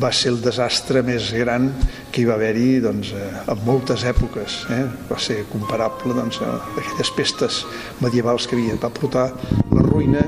va 0.03 0.12
ser 0.12 0.33
el 0.33 0.41
desastre 0.43 1.00
més 1.00 1.29
gran 1.31 1.69
que 2.12 2.25
hi 2.25 2.27
va 2.27 2.36
haver-hi 2.36 2.81
doncs, 2.83 3.13
eh, 3.15 3.29
en 3.53 3.63
moltes 3.63 4.03
èpoques. 4.03 4.59
Eh? 4.75 4.83
Va 5.07 5.21
ser 5.29 5.45
comparable 5.53 6.17
doncs, 6.17 6.41
a 6.43 6.57
aquelles 6.75 7.13
pestes 7.15 7.62
medievals 8.03 8.50
que 8.51 8.59
havia. 8.59 8.75
Va 8.83 8.91
portar 8.91 9.29
la 9.71 9.88
ruïna 9.88 10.27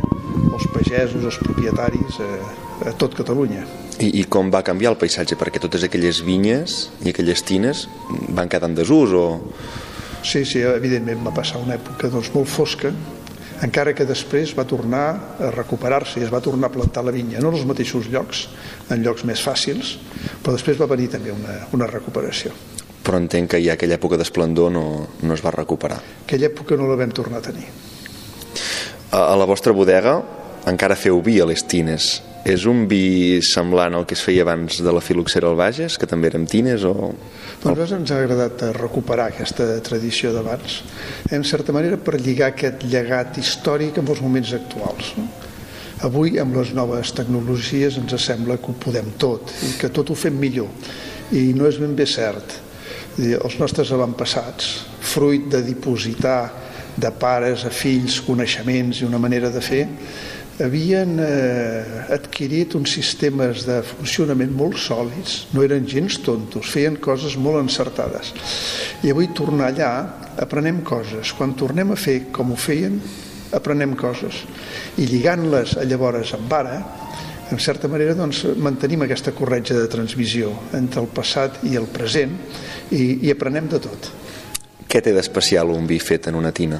els 0.59 0.67
pagesos, 0.73 1.23
els 1.23 1.39
propietaris, 1.39 2.19
a, 2.19 2.89
a 2.91 2.95
tot 2.99 3.15
Catalunya. 3.17 3.63
I, 3.99 4.11
I 4.21 4.25
com 4.31 4.51
va 4.51 4.63
canviar 4.65 4.93
el 4.93 4.99
paisatge? 4.99 5.37
Perquè 5.39 5.61
totes 5.63 5.85
aquelles 5.87 6.21
vinyes 6.25 6.79
i 7.03 7.13
aquelles 7.13 7.43
tines 7.47 7.87
van 8.35 8.51
quedar 8.51 8.69
en 8.71 8.75
desús 8.77 9.15
o... 9.15 9.25
Sí, 10.19 10.43
sí, 10.43 10.59
evidentment 10.67 11.23
va 11.23 11.33
passar 11.35 11.61
una 11.63 11.77
època 11.79 12.09
doncs, 12.11 12.31
molt 12.35 12.49
fosca, 12.51 12.91
encara 13.63 13.93
que 13.95 14.07
després 14.07 14.51
va 14.55 14.65
tornar 14.67 15.03
a 15.39 15.51
recuperar-se 15.55 16.19
i 16.19 16.25
es 16.25 16.31
va 16.31 16.41
tornar 16.43 16.69
a 16.69 16.73
plantar 16.75 17.05
la 17.07 17.13
vinya, 17.15 17.39
no 17.43 17.51
en 17.51 17.59
els 17.59 17.67
mateixos 17.67 18.07
llocs, 18.11 18.47
en 18.91 19.03
llocs 19.03 19.25
més 19.27 19.43
fàcils, 19.43 19.95
però 20.43 20.55
després 20.55 20.79
va 20.79 20.87
venir 20.91 21.09
també 21.15 21.31
una, 21.35 21.55
una 21.75 21.87
recuperació. 21.91 22.51
Però 23.03 23.19
entenc 23.19 23.55
que 23.55 23.61
ja 23.63 23.75
aquella 23.75 23.95
època 23.95 24.19
d'esplendor 24.19 24.71
no, 24.75 24.85
no 25.23 25.35
es 25.35 25.43
va 25.43 25.55
recuperar. 25.55 26.01
Aquella 26.25 26.51
època 26.51 26.75
no 26.79 26.87
la 26.87 26.99
vam 26.99 27.15
tornar 27.15 27.39
a 27.39 27.47
tenir. 27.47 27.67
A, 29.11 29.31
a 29.31 29.35
la 29.39 29.47
vostra 29.49 29.73
bodega 29.73 30.19
encara 30.67 30.97
feu 30.99 31.21
vi 31.23 31.39
a 31.39 31.47
les 31.47 31.63
tines. 31.63 32.19
És 32.47 32.63
un 32.65 32.85
vi 32.87 33.41
semblant 33.43 33.93
al 33.97 34.05
que 34.07 34.15
es 34.15 34.23
feia 34.23 34.45
abans 34.45 34.79
de 34.81 34.91
la 34.95 35.01
filoxera 35.03 35.49
al 35.49 35.57
Bages, 35.59 35.97
que 35.99 36.07
també 36.07 36.29
érem 36.31 36.45
tines? 36.47 36.85
O... 36.87 37.11
A 37.11 37.59
nosaltres 37.59 37.91
ens 37.97 38.13
ha 38.15 38.21
agradat 38.23 38.63
recuperar 38.77 39.27
aquesta 39.33 39.67
tradició 39.83 40.31
d'abans, 40.33 40.79
en 41.35 41.43
certa 41.43 41.75
manera 41.75 41.99
per 41.99 42.15
lligar 42.15 42.53
aquest 42.53 42.87
llegat 42.87 43.37
històric 43.41 43.99
amb 43.99 44.15
els 44.15 44.23
moments 44.23 44.55
actuals. 44.55 45.11
No? 45.19 45.27
Avui, 46.07 46.37
amb 46.39 46.55
les 46.55 46.71
noves 46.71 47.11
tecnologies, 47.11 47.97
ens 47.99 48.15
sembla 48.23 48.55
que 48.57 48.71
ho 48.71 48.77
podem 48.79 49.11
tot 49.19 49.51
i 49.67 49.73
que 49.81 49.91
tot 49.91 50.07
ho 50.07 50.15
fem 50.15 50.37
millor. 50.39 50.71
I 51.35 51.51
no 51.57 51.67
és 51.67 51.77
ben 51.81 51.91
bé 51.95 52.07
cert. 52.07 52.55
Els 53.19 53.59
nostres 53.59 53.91
avantpassats, 53.91 54.69
fruit 55.03 55.49
de 55.51 55.59
dipositar 55.65 56.39
de 56.95 57.11
pares 57.11 57.65
a 57.67 57.71
fills 57.73 58.21
coneixements 58.23 59.01
i 59.01 59.07
una 59.07 59.19
manera 59.19 59.51
de 59.51 59.59
fer, 59.63 59.83
havien 60.63 61.15
eh, 61.23 62.05
adquirit 62.11 62.75
uns 62.75 62.91
sistemes 62.97 63.63
de 63.67 63.79
funcionament 63.85 64.51
molt 64.55 64.79
sòlids, 64.81 65.47
no 65.55 65.63
eren 65.63 65.87
gens 65.87 66.19
tontos, 66.25 66.67
feien 66.73 66.99
coses 66.99 67.37
molt 67.39 67.61
encertades. 67.63 68.33
I 69.03 69.13
avui 69.13 69.31
tornar 69.35 69.71
allà, 69.71 69.91
aprenem 70.39 70.83
coses. 70.87 71.33
Quan 71.35 71.55
tornem 71.59 71.95
a 71.95 71.99
fer 71.99 72.19
com 72.35 72.51
ho 72.51 72.59
feien, 72.59 72.99
aprenem 73.55 73.95
coses. 73.97 74.43
I 74.99 75.07
lligant-les 75.09 75.77
llavors 75.89 76.35
amb 76.37 76.53
ara, 76.53 76.79
en 77.49 77.57
certa 77.57 77.89
manera 77.89 78.13
doncs, 78.13 78.43
mantenim 78.61 79.07
aquesta 79.07 79.33
corretja 79.33 79.77
de 79.79 79.89
transmissió 79.89 80.51
entre 80.77 81.01
el 81.01 81.09
passat 81.09 81.63
i 81.65 81.75
el 81.79 81.87
present 81.89 82.35
i, 82.93 83.25
i 83.25 83.31
aprenem 83.33 83.71
de 83.71 83.79
tot. 83.81 84.11
Què 84.89 85.03
té 85.05 85.11
d'especial 85.13 85.69
un 85.69 85.85
vi 85.85 85.99
fet 86.01 86.31
en 86.31 86.37
una 86.39 86.49
tina? 86.55 86.79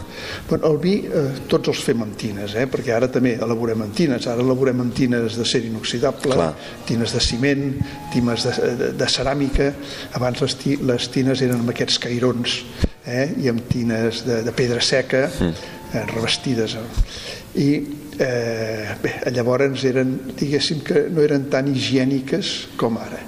Bueno, 0.50 0.72
el 0.72 0.80
vi 0.82 0.96
eh, 1.06 1.26
tots 1.52 1.70
els 1.70 1.82
fem 1.86 2.02
en 2.02 2.16
tines, 2.18 2.56
eh? 2.58 2.66
perquè 2.72 2.96
ara 2.96 3.10
també 3.14 3.36
elaborem 3.38 3.84
en 3.86 3.92
tines. 3.94 4.26
Ara 4.32 4.42
elaborem 4.42 4.82
en 4.82 4.90
tines 4.98 5.38
de 5.38 5.46
ser 5.46 5.62
inoxidable, 5.68 6.34
Clar. 6.34 6.52
tines 6.90 7.14
de 7.14 7.22
ciment, 7.22 7.68
tines 8.14 8.48
de, 8.48 8.72
de, 8.82 8.92
de 8.98 9.10
ceràmica. 9.14 9.70
Abans 10.18 10.42
les, 10.42 10.58
les 10.90 11.10
tines 11.14 11.46
eren 11.46 11.62
amb 11.62 11.70
aquests 11.76 12.02
cairons 12.02 12.60
eh? 13.06 13.30
i 13.44 13.52
amb 13.54 13.70
tines 13.70 14.26
de, 14.26 14.42
de 14.48 14.58
pedra 14.58 14.82
seca. 14.82 15.28
Mm. 15.30 15.78
eh, 15.94 16.06
revestides. 16.16 16.78
I 17.62 17.70
eh, 18.20 18.96
bé, 19.02 19.16
llavors 19.34 19.86
eren, 19.86 20.16
diguéssim 20.38 20.82
que 20.86 21.08
no 21.14 21.22
eren 21.26 21.50
tan 21.50 21.70
higièniques 21.72 22.72
com 22.80 22.98
ara. 23.02 23.22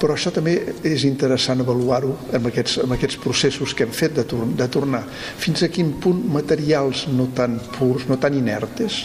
Però 0.00 0.16
això 0.16 0.32
també 0.34 0.56
és 0.86 1.04
interessant 1.06 1.62
avaluar-ho 1.62 2.14
amb, 2.34 2.48
aquests, 2.50 2.80
amb 2.84 2.96
aquests 2.96 3.20
processos 3.22 3.74
que 3.74 3.86
hem 3.86 3.94
fet 3.94 4.16
de, 4.18 4.24
tor 4.28 4.44
de 4.58 4.68
tornar. 4.68 5.04
Fins 5.40 5.62
a 5.62 5.70
quin 5.72 5.94
punt 6.02 6.24
materials 6.34 7.06
no 7.14 7.28
tan 7.36 7.60
purs, 7.78 8.08
no 8.10 8.18
tan 8.18 8.36
inertes, 8.38 9.04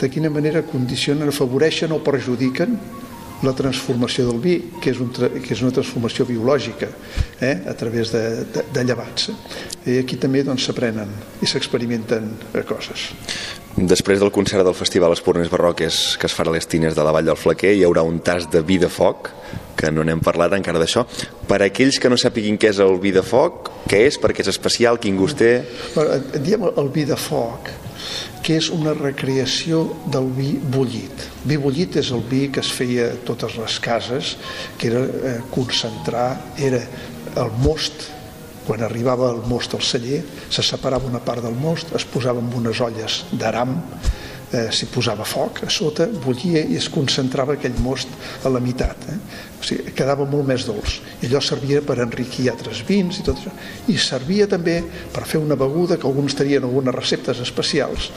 de 0.00 0.10
quina 0.10 0.30
manera 0.32 0.64
condicionen, 0.66 1.30
afavoreixen 1.30 1.92
o 1.94 2.00
perjudiquen 2.02 2.78
la 3.42 3.54
transformació 3.58 4.28
del 4.28 4.40
vi, 4.42 4.56
que 4.80 4.92
és, 4.92 5.00
un, 5.02 5.10
que 5.12 5.54
és 5.54 5.62
una 5.62 5.72
transformació 5.74 6.26
biològica, 6.28 6.88
eh, 7.40 7.56
a 7.66 7.74
través 7.78 8.12
de, 8.14 8.22
de, 8.54 8.64
de 8.72 8.84
llevats. 8.86 9.30
I 9.86 9.98
aquí 10.02 10.18
també 10.20 10.44
s'aprenen 10.44 11.10
doncs, 11.10 11.42
i 11.42 11.50
s'experimenten 11.50 12.30
coses. 12.68 13.10
Després 13.72 14.20
del 14.20 14.30
concert 14.30 14.66
del 14.66 14.76
Festival 14.76 15.14
Espurnes 15.14 15.48
Barroques 15.50 16.18
que 16.20 16.28
es 16.28 16.34
farà 16.36 16.52
a 16.52 16.56
les 16.58 16.68
Tines 16.68 16.94
de 16.94 17.04
la 17.04 17.12
Vall 17.14 17.30
del 17.30 17.38
Flaquer 17.40 17.72
hi 17.72 17.86
haurà 17.86 18.02
un 18.04 18.20
tas 18.20 18.50
de 18.52 18.60
vi 18.60 18.76
de 18.78 18.90
foc, 18.92 19.30
que 19.76 19.90
no 19.90 20.04
n'hem 20.04 20.20
parlat 20.22 20.52
encara 20.54 20.78
d'això. 20.78 21.06
Per 21.48 21.58
a 21.58 21.66
aquells 21.70 21.98
que 21.98 22.10
no 22.12 22.18
sàpiguin 22.20 22.58
què 22.60 22.70
és 22.70 22.82
el 22.84 22.98
vi 23.02 23.14
de 23.16 23.24
foc, 23.26 23.72
què 23.88 24.04
és, 24.10 24.20
perquè 24.20 24.44
és 24.44 24.52
especial, 24.52 25.00
quin 25.00 25.16
gust 25.18 25.40
té? 25.40 25.54
Bueno, 25.96 26.20
diem 26.44 26.68
el 26.70 26.92
vi 26.94 27.06
de 27.08 27.18
foc, 27.18 27.72
que 28.42 28.56
és 28.58 28.70
una 28.74 28.94
recreació 28.96 29.84
del 30.12 30.30
vi 30.36 30.54
bullit. 30.58 31.28
Vi 31.46 31.58
bullit 31.60 31.98
és 32.02 32.10
el 32.14 32.24
vi 32.28 32.48
que 32.52 32.62
es 32.64 32.72
feia 32.72 33.10
a 33.12 33.20
totes 33.26 33.58
les 33.60 33.78
cases, 33.82 34.36
que 34.78 34.90
era 34.90 35.04
eh, 35.04 35.36
concentrar, 35.54 36.28
era 36.58 36.82
el 37.36 37.54
most, 37.62 38.08
quan 38.66 38.82
arribava 38.86 39.30
el 39.32 39.42
most 39.50 39.74
al 39.74 39.82
celler, 39.82 40.22
se 40.50 40.62
separava 40.62 41.08
una 41.10 41.22
part 41.22 41.42
del 41.42 41.56
most, 41.58 41.94
es 41.96 42.06
posava 42.06 42.42
en 42.42 42.50
unes 42.62 42.80
olles 42.82 43.22
d'aram, 43.32 43.80
eh, 44.52 44.68
s'hi 44.70 44.86
posava 44.92 45.24
foc 45.26 45.62
a 45.66 45.70
sota, 45.72 46.06
bullia 46.24 46.62
i 46.68 46.76
es 46.78 46.88
concentrava 46.92 47.56
aquell 47.56 47.78
most 47.82 48.12
a 48.44 48.52
la 48.52 48.60
meitat. 48.62 49.06
Eh? 49.08 49.16
O 49.58 49.66
sigui, 49.66 49.94
quedava 49.96 50.26
molt 50.28 50.46
més 50.48 50.66
dolç. 50.68 50.98
I 51.22 51.30
allò 51.30 51.40
servia 51.44 51.82
per 51.86 51.98
enriquir 52.04 52.50
altres 52.52 52.82
vins 52.88 53.18
i 53.18 53.26
tot 53.26 53.40
això. 53.40 53.54
I 53.92 53.96
servia 54.00 54.48
també 54.50 54.78
per 55.14 55.24
fer 55.28 55.40
una 55.42 55.58
beguda 55.58 55.98
que 55.98 56.08
alguns 56.08 56.36
tenien 56.38 56.68
algunes 56.68 56.94
receptes 56.94 57.40
especials, 57.44 58.10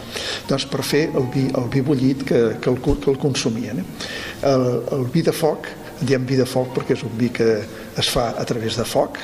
doncs 0.49 0.67
per 0.71 0.83
fer 0.83 1.07
el 1.13 1.29
vi, 1.33 1.47
el 1.55 1.71
vi 1.71 1.83
bullit 1.85 2.27
que, 2.27 2.43
que, 2.59 2.71
el, 2.73 2.79
que 2.83 3.11
el 3.13 3.19
consumien. 3.21 3.81
Eh? 3.81 3.89
El, 4.51 4.69
el 4.99 5.09
vi 5.13 5.25
de 5.25 5.35
foc, 5.35 5.71
diem 6.01 6.25
vi 6.27 6.39
de 6.39 6.47
foc 6.49 6.73
perquè 6.75 6.97
és 6.97 7.05
un 7.07 7.13
vi 7.17 7.31
que 7.33 7.51
es 7.95 8.09
fa 8.11 8.33
a 8.35 8.43
través 8.47 8.75
de 8.75 8.87
foc, 8.87 9.21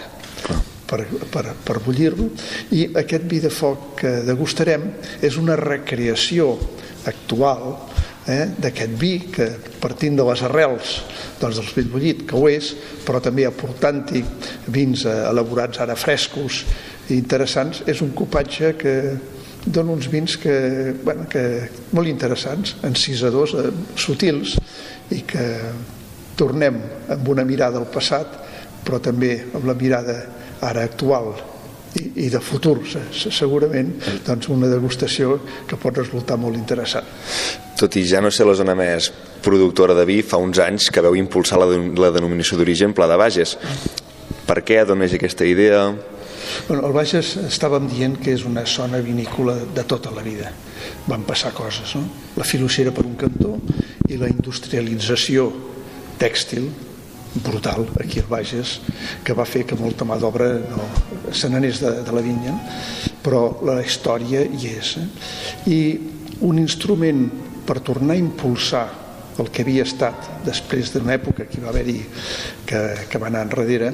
per, 0.91 1.05
per, 1.31 1.45
per 1.63 1.79
bullir-lo. 1.85 2.27
I 2.75 2.89
aquest 3.01 3.25
vi 3.31 3.39
de 3.43 3.51
foc 3.53 3.95
que 4.03 4.19
degustarem 4.27 4.89
és 5.23 5.39
una 5.39 5.55
recreació 5.59 6.53
actual 7.09 7.77
eh, 8.27 8.45
d'aquest 8.61 8.95
vi 8.99 9.13
que 9.33 9.47
partint 9.81 10.19
de 10.19 10.25
les 10.27 10.43
arrels 10.45 10.97
doncs, 11.41 11.57
del 11.57 11.71
vi 11.75 11.87
bullit, 11.89 12.25
que 12.29 12.37
ho 12.37 12.47
és, 12.51 12.73
però 13.05 13.21
també 13.23 13.47
aportant-hi 13.47 14.23
vins 14.73 15.05
eh, 15.05 15.15
elaborats 15.31 15.81
ara 15.81 15.97
frescos 15.97 16.63
i 17.09 17.17
interessants, 17.17 17.81
és 17.89 18.03
un 18.05 18.11
copatge 18.15 18.75
que 18.79 18.95
dona 19.65 19.93
uns 19.93 20.07
vins 20.09 20.37
que, 20.41 20.93
bueno, 21.03 21.27
que 21.29 21.69
molt 21.93 22.09
interessants, 22.09 22.75
encisadors, 22.87 23.55
eh, 23.57 23.71
sutils, 23.95 24.57
i 25.11 25.23
que 25.27 25.47
tornem 26.39 26.77
amb 27.11 27.27
una 27.29 27.45
mirada 27.45 27.81
al 27.81 27.89
passat, 27.91 28.37
però 28.85 29.01
també 29.03 29.35
amb 29.53 29.67
la 29.67 29.75
mirada 29.77 30.15
ara 30.61 30.85
actual 30.85 31.33
i, 31.99 32.25
i 32.25 32.29
de 32.31 32.39
futur 32.43 32.77
segurament 33.11 33.91
doncs 34.25 34.49
una 34.53 34.69
degustació 34.71 35.39
que 35.67 35.79
pot 35.79 35.97
resultar 35.97 36.37
molt 36.39 36.59
interessant. 36.59 37.07
Tot 37.79 37.97
i 37.97 38.05
ja 38.07 38.21
no 38.21 38.31
ser 38.31 38.47
la 38.47 38.55
zona 38.55 38.75
més 38.77 39.09
productora 39.43 39.95
de 39.97 40.05
vi, 40.07 40.21
fa 40.21 40.39
uns 40.39 40.61
anys 40.61 40.91
que 40.93 41.03
veu 41.03 41.17
impulsar 41.17 41.59
la, 41.59 41.67
la 41.97 42.11
denominació 42.13 42.59
d'origen 42.59 42.93
Pla 42.93 43.09
de 43.09 43.17
Bages. 43.19 43.57
Per 44.47 44.59
què, 44.67 44.83
d'on 44.85 45.01
és 45.05 45.15
aquesta 45.17 45.47
idea? 45.47 45.87
Bueno, 46.67 46.85
el 46.87 46.93
Bages 46.93 47.35
estàvem 47.41 47.87
dient 47.89 48.17
que 48.21 48.33
és 48.35 48.45
una 48.45 48.65
zona 48.69 49.01
vinícola 49.03 49.57
de 49.75 49.83
tota 49.87 50.13
la 50.13 50.23
vida. 50.25 50.51
Van 51.07 51.25
passar 51.27 51.53
coses, 51.57 51.95
no? 51.97 52.05
La 52.37 52.47
filocera 52.47 52.93
per 52.93 53.05
un 53.07 53.17
cantó 53.19 53.55
i 54.09 54.19
la 54.19 54.29
industrialització 54.29 55.49
tèxtil 56.21 56.69
brutal 57.35 57.87
aquí 57.99 58.19
al 58.19 58.27
Bages 58.29 58.79
que 59.23 59.35
va 59.37 59.45
fer 59.47 59.63
que 59.67 59.77
molta 59.79 60.05
mà 60.07 60.17
d'obra 60.19 60.49
no, 60.59 60.87
se 61.31 61.49
n'anés 61.49 61.79
de, 61.79 61.93
de 62.03 62.15
la 62.15 62.23
vinya 62.25 62.55
però 63.23 63.61
la 63.67 63.79
història 63.83 64.43
hi 64.43 64.73
és 64.73 64.95
eh? 64.99 65.07
i 65.71 65.79
un 66.47 66.59
instrument 66.59 67.27
per 67.65 67.79
tornar 67.79 68.17
a 68.17 68.21
impulsar 68.21 68.85
el 69.39 69.49
que 69.49 69.63
havia 69.63 69.85
estat 69.87 70.43
després 70.45 70.91
d'una 70.91 71.15
època 71.15 71.47
que 71.47 71.63
va 71.63 71.71
haver-hi 71.71 71.99
que, 72.67 72.81
que 73.07 73.21
va 73.21 73.31
anar 73.31 73.45
enrere 73.47 73.93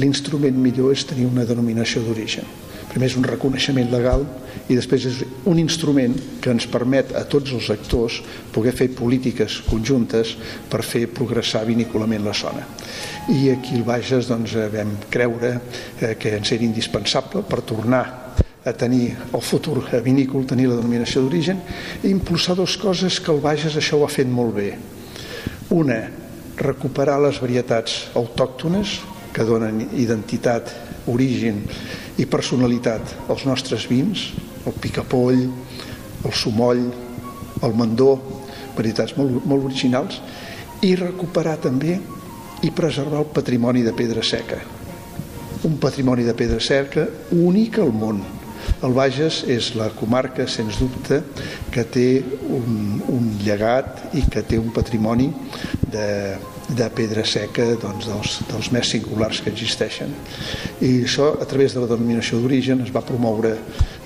l'instrument 0.00 0.56
millor 0.58 0.94
és 0.94 1.04
tenir 1.06 1.28
una 1.28 1.44
denominació 1.44 2.02
d'origen 2.02 2.63
primer 2.94 3.10
és 3.10 3.16
un 3.18 3.26
reconeixement 3.26 3.90
legal 3.90 4.22
i 4.70 4.76
després 4.78 5.04
és 5.10 5.22
un 5.50 5.58
instrument 5.58 6.14
que 6.40 6.52
ens 6.54 6.68
permet 6.70 7.10
a 7.18 7.24
tots 7.28 7.52
els 7.56 7.68
actors 7.74 8.20
poder 8.54 8.72
fer 8.78 8.92
polítiques 8.94 9.58
conjuntes 9.66 10.36
per 10.70 10.84
fer 10.86 11.08
progressar 11.10 11.64
vinícolament 11.66 12.22
la 12.24 12.34
zona. 12.38 12.62
I 13.34 13.50
aquí 13.50 13.74
al 13.80 13.86
Bages 13.88 14.30
doncs, 14.30 14.54
vam 14.72 14.94
creure 15.10 15.56
eh, 15.56 16.14
que 16.14 16.36
ens 16.38 16.52
era 16.54 16.64
indispensable 16.64 17.42
per 17.42 17.64
tornar 17.66 18.04
a 18.64 18.72
tenir 18.72 19.10
el 19.34 19.42
futur 19.44 19.82
vinícol, 20.04 20.46
tenir 20.46 20.70
la 20.70 20.78
denominació 20.78 21.24
d'origen, 21.24 21.60
i 22.02 22.12
impulsar 22.14 22.56
dues 22.56 22.78
coses 22.80 23.18
que 23.20 23.34
el 23.34 23.42
Bages 23.44 23.76
això 23.76 23.98
ho 23.98 24.06
ha 24.06 24.12
fet 24.12 24.30
molt 24.30 24.54
bé. 24.56 24.70
Una, 25.74 25.98
recuperar 26.56 27.18
les 27.20 27.42
varietats 27.42 28.06
autòctones 28.14 29.00
que 29.34 29.44
donen 29.44 29.82
identitat, 29.98 30.70
origen 31.10 31.64
i 32.18 32.26
personalitat 32.30 33.14
als 33.28 33.44
nostres 33.48 33.88
vins, 33.90 34.28
el 34.64 34.76
picapoll, 34.80 35.40
el 36.24 36.32
sumoll, 36.32 36.84
el 37.64 37.74
mandó, 37.76 38.14
varietats 38.76 39.16
molt, 39.18 39.42
molt 39.46 39.66
originals, 39.70 40.20
i 40.84 40.94
recuperar 41.00 41.56
també 41.64 41.98
i 42.64 42.70
preservar 42.74 43.22
el 43.22 43.32
patrimoni 43.34 43.82
de 43.84 43.92
pedra 43.96 44.22
seca. 44.24 44.60
Un 45.64 45.76
patrimoni 45.80 46.24
de 46.26 46.34
pedra 46.36 46.60
seca 46.60 47.06
únic 47.32 47.78
al 47.80 47.92
món. 47.92 48.22
El 48.84 48.94
Bages 48.96 49.42
és 49.50 49.72
la 49.76 49.90
comarca, 49.96 50.46
sens 50.48 50.78
dubte, 50.80 51.20
que 51.72 51.84
té 51.84 52.08
un, 52.48 53.00
un 53.12 53.30
llegat 53.44 54.16
i 54.16 54.24
que 54.30 54.44
té 54.44 54.58
un 54.60 54.70
patrimoni 54.76 55.30
de, 55.92 56.06
de 56.68 56.86
pedra 56.96 57.24
seca 57.28 57.66
doncs, 57.80 58.06
dels, 58.08 58.38
dels 58.48 58.70
més 58.72 58.88
singulars 58.94 59.42
que 59.44 59.52
existeixen. 59.52 60.14
I 60.80 61.04
això, 61.04 61.34
a 61.40 61.46
través 61.48 61.74
de 61.76 61.82
la 61.82 61.90
denominació 61.90 62.40
d'origen, 62.40 62.80
es 62.86 62.92
va 62.94 63.04
promoure 63.04 63.52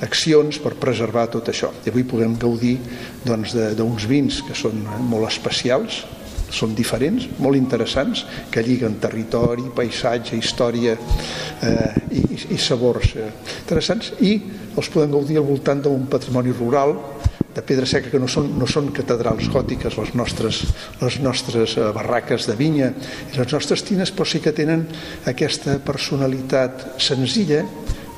accions 0.04 0.58
per 0.62 0.74
preservar 0.80 1.28
tot 1.30 1.50
això. 1.52 1.70
I 1.84 1.92
avui 1.92 2.06
podem 2.08 2.34
gaudir 2.40 2.76
doncs, 3.24 3.54
d'uns 3.54 3.78
doncs, 3.78 4.08
vins 4.10 4.42
que 4.46 4.58
són 4.58 4.82
molt 5.10 5.30
especials, 5.30 6.02
són 6.50 6.72
diferents, 6.74 7.26
molt 7.44 7.58
interessants, 7.58 8.24
que 8.50 8.62
lliguen 8.64 8.96
territori, 9.02 9.68
paisatge, 9.76 10.38
història 10.38 10.94
eh, 10.96 11.92
i, 12.16 12.22
i 12.56 12.58
sabors 12.60 13.12
eh, 13.16 13.28
interessants, 13.60 14.14
i 14.24 14.32
els 14.78 14.88
podem 14.94 15.12
gaudir 15.12 15.38
al 15.38 15.48
voltant 15.48 15.82
d'un 15.84 16.06
patrimoni 16.10 16.54
rural 16.56 16.96
de 17.58 17.64
pedra 17.66 17.86
seca 17.90 18.10
que 18.12 18.20
no 18.22 18.28
són, 18.30 18.52
no 18.54 18.68
són 18.70 18.92
catedrals 18.94 19.48
gòtiques 19.50 19.96
les 19.98 20.14
nostres, 20.14 20.62
les 21.00 21.18
nostres 21.24 21.74
eh, 21.74 21.90
barraques 21.96 22.46
de 22.46 22.54
vinya 22.58 22.92
i 23.32 23.34
les 23.34 23.50
nostres 23.50 23.82
tines 23.82 24.12
però 24.14 24.26
sí 24.28 24.38
que 24.44 24.54
tenen 24.54 24.84
aquesta 25.26 25.80
personalitat 25.82 27.00
senzilla 27.02 27.64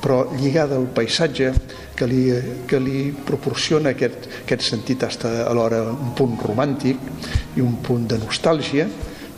però 0.01 0.23
lligada 0.37 0.77
al 0.77 0.85
paisatge 0.93 1.51
que 1.97 2.07
li, 2.09 2.21
que 2.69 2.77
li 2.81 3.01
proporciona 3.25 3.95
aquest, 3.95 4.29
aquest 4.43 4.65
sentit 4.65 5.05
hasta 5.05 5.33
alhora 5.49 5.83
un 5.89 6.13
punt 6.17 6.37
romàntic 6.45 7.57
i 7.57 7.65
un 7.65 7.79
punt 7.81 8.05
de 8.13 8.21
nostàlgia 8.21 8.85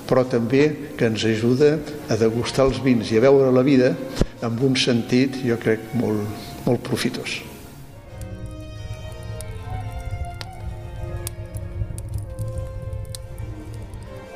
però 0.08 0.26
també 0.28 0.66
que 1.00 1.08
ens 1.08 1.24
ajuda 1.28 1.78
a 2.12 2.20
degustar 2.20 2.68
els 2.68 2.84
vins 2.84 3.12
i 3.12 3.20
a 3.20 3.24
veure 3.24 3.56
la 3.56 3.64
vida 3.64 3.94
amb 4.44 4.60
un 4.68 4.76
sentit, 4.76 5.40
jo 5.48 5.56
crec, 5.56 5.94
molt, 5.96 6.28
molt 6.68 6.84
profitós. 6.84 7.40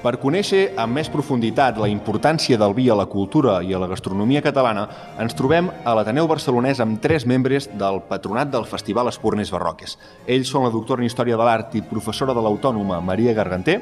Per 0.08 0.22
conèixer 0.24 0.70
amb 0.80 0.96
més 0.96 1.10
profunditat 1.12 1.76
la 1.84 1.90
importància 1.92 2.56
del 2.56 2.72
vi 2.78 2.86
a 2.88 2.96
la 2.96 3.10
cultura 3.12 3.58
i 3.60 3.74
a 3.76 3.82
la 3.82 3.90
gastronomia 3.92 4.40
catalana, 4.46 4.86
ens 5.20 5.36
trobem 5.36 5.68
a 5.68 5.98
l'Ateneu 5.98 6.30
Barcelonès 6.32 6.80
amb 6.80 7.02
tres 7.04 7.26
membres 7.28 7.68
del 7.76 8.00
patronat 8.08 8.48
del 8.54 8.64
Festival 8.72 9.12
Espurnes 9.12 9.52
Barroques. 9.52 9.98
Ells 10.24 10.48
són 10.48 10.64
la 10.64 10.72
doctora 10.72 11.04
en 11.04 11.12
Història 11.12 11.36
de 11.36 11.44
l'Art 11.44 11.76
i 11.76 11.84
professora 11.92 12.32
de 12.32 12.40
l'Autònoma 12.40 13.04
Maria 13.04 13.36
Garganter, 13.36 13.82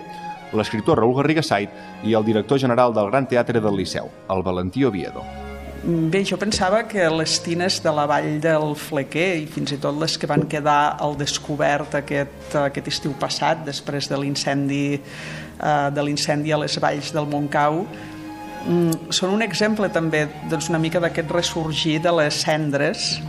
l'escriptor 0.57 1.03
Raül 1.03 1.19
Garriga 1.21 1.45
Sait 1.45 1.69
i 2.01 2.17
el 2.17 2.25
director 2.25 2.57
general 2.57 2.97
del 2.97 3.13
Gran 3.13 3.29
Teatre 3.29 3.61
del 3.61 3.83
Liceu, 3.83 4.09
el 4.25 4.41
Valentí 4.49 4.89
Oviedo. 4.89 5.44
Bé, 5.86 6.24
jo 6.26 6.34
pensava 6.41 6.80
que 6.89 7.04
les 7.13 7.36
tines 7.45 7.76
de 7.86 7.91
la 7.93 8.08
vall 8.10 8.39
del 8.41 8.71
Flequer 8.74 9.36
i 9.38 9.43
fins 9.45 9.69
i 9.76 9.78
tot 9.78 9.93
les 10.02 10.15
que 10.17 10.26
van 10.26 10.48
quedar 10.50 10.95
al 10.98 11.13
descobert 11.19 11.93
aquest, 12.00 12.56
aquest 12.58 12.89
estiu 12.89 13.13
passat 13.21 13.62
després 13.67 14.10
de 14.10 14.17
l'incendi 14.17 14.95
eh, 14.98 15.89
de 15.93 16.06
l'incendi 16.08 16.56
a 16.56 16.58
les 16.63 16.80
valls 16.82 17.12
del 17.13 17.30
Montcau 17.30 17.84
mm, 17.84 19.13
són 19.13 19.36
un 19.38 19.45
exemple 19.45 19.91
també 19.93 20.24
doncs, 20.50 20.71
una 20.74 20.82
mica 20.82 21.04
d'aquest 21.04 21.30
ressorgir 21.38 22.00
de 22.02 22.15
les 22.17 22.41
cendres 22.48 23.19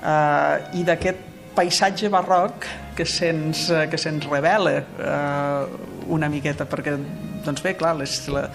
eh, 0.00 0.80
i 0.80 0.86
d'aquest 0.88 1.20
paisatge 1.52 2.08
barroc 2.08 2.64
que 2.96 3.04
se'ns 3.04 3.66
que 3.92 4.00
se'ns 4.00 4.24
revela 4.32 4.78
eh, 4.80 6.08
una 6.08 6.32
miqueta 6.32 6.64
perquè 6.64 6.96
doncs 7.44 7.62
bé, 7.64 7.74
clar, 7.78 7.94
les, 7.98 8.14
eh, 8.28 8.46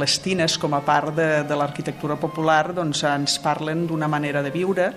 les 0.00 0.18
tines 0.22 0.58
com 0.60 0.74
a 0.76 0.82
part 0.84 1.14
de, 1.16 1.28
de 1.48 1.58
l'arquitectura 1.58 2.16
popular 2.20 2.74
doncs 2.76 3.04
ens 3.08 3.38
parlen 3.42 3.86
d'una 3.88 4.08
manera 4.08 4.42
de 4.44 4.52
viure, 4.54 4.90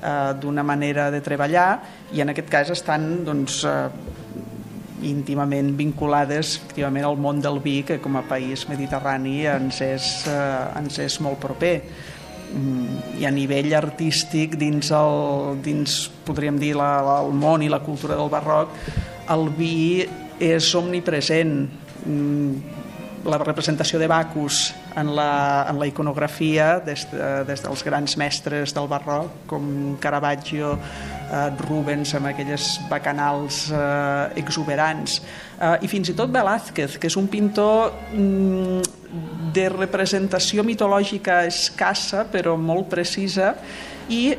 eh, 0.00 0.32
d'una 0.40 0.64
manera 0.66 1.10
de 1.10 1.20
treballar 1.24 1.70
i 2.12 2.22
en 2.22 2.32
aquest 2.34 2.50
cas 2.52 2.72
estan 2.74 3.24
doncs, 3.26 3.62
eh, 3.64 3.88
íntimament 5.06 5.72
vinculades 5.78 6.58
efectivament 6.58 7.06
al 7.08 7.16
món 7.16 7.40
del 7.40 7.58
vi 7.64 7.80
que 7.88 8.00
com 8.04 8.18
a 8.20 8.24
país 8.28 8.66
mediterrani 8.68 9.46
ens 9.48 9.80
és, 9.80 10.08
eh, 10.28 10.80
ens 10.80 10.98
és 10.98 11.20
molt 11.24 11.40
proper. 11.40 11.80
Mm, 12.50 13.20
i 13.20 13.26
a 13.26 13.30
nivell 13.30 13.72
artístic 13.78 14.56
dins, 14.58 14.90
el, 14.90 15.60
dins 15.62 16.10
podríem 16.26 16.58
dir 16.58 16.74
la, 16.74 16.98
la, 17.06 17.20
el 17.22 17.30
món 17.30 17.62
i 17.62 17.68
la 17.70 17.78
cultura 17.78 18.16
del 18.18 18.28
barroc 18.32 18.74
el 19.30 19.46
vi 19.54 20.02
és 20.42 20.72
omnipresent 20.74 21.68
la 23.24 23.38
representació 23.38 23.98
de 24.00 24.06
Bacus 24.08 24.72
en 24.96 25.14
la, 25.14 25.66
en 25.68 25.78
la 25.78 25.86
iconografia 25.86 26.78
des, 26.80 27.04
de, 27.10 27.26
des 27.48 27.62
dels 27.62 27.82
grans 27.84 28.16
mestres 28.16 28.72
del 28.74 28.88
barroc 28.88 29.44
com 29.50 29.96
Caravaggio, 30.00 30.72
eh, 31.28 31.42
Rubens 31.60 32.14
amb 32.16 32.30
aquelles 32.32 32.78
bacanals 32.88 33.66
eh, 33.72 34.40
exuberants. 34.40 35.20
Eh, 35.60 35.76
i 35.84 35.90
fins 35.92 36.12
i 36.12 36.16
tot 36.16 36.32
Velázquez 36.32 36.96
que 36.98 37.10
és 37.10 37.18
un 37.20 37.28
pintor 37.28 37.92
mm, 38.14 38.96
de 39.54 39.68
representació 39.74 40.64
mitològica 40.64 41.42
escassa 41.50 42.24
però 42.30 42.56
molt 42.56 42.88
precisa 42.92 43.54
i 44.08 44.30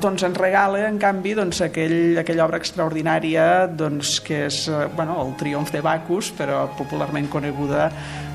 doncs 0.00 0.24
ens 0.26 0.38
regala, 0.38 0.82
en 0.88 0.98
canvi, 1.00 1.34
doncs, 1.38 1.62
aquell, 1.64 2.18
aquella 2.20 2.44
obra 2.46 2.60
extraordinària 2.60 3.66
doncs, 3.72 4.18
que 4.24 4.46
és 4.46 4.62
eh, 4.68 4.86
bueno, 4.96 5.18
el 5.24 5.34
triomf 5.40 5.72
de 5.74 5.82
Bacus, 5.84 6.32
però 6.36 6.66
popularment 6.78 7.28
coneguda 7.32 7.88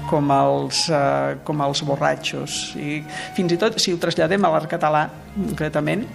com 0.09 0.31
els, 0.35 0.87
eh, 0.89 1.37
com 1.47 1.61
els 1.65 1.83
borratxos. 1.87 2.59
I 2.81 3.01
fins 3.37 3.55
i 3.55 3.59
tot, 3.61 3.79
si 3.81 3.93
ho 3.93 4.01
traslladem 4.01 4.45
a 4.45 4.53
l'art 4.55 4.69
català, 4.71 5.05
concretament, 5.35 6.07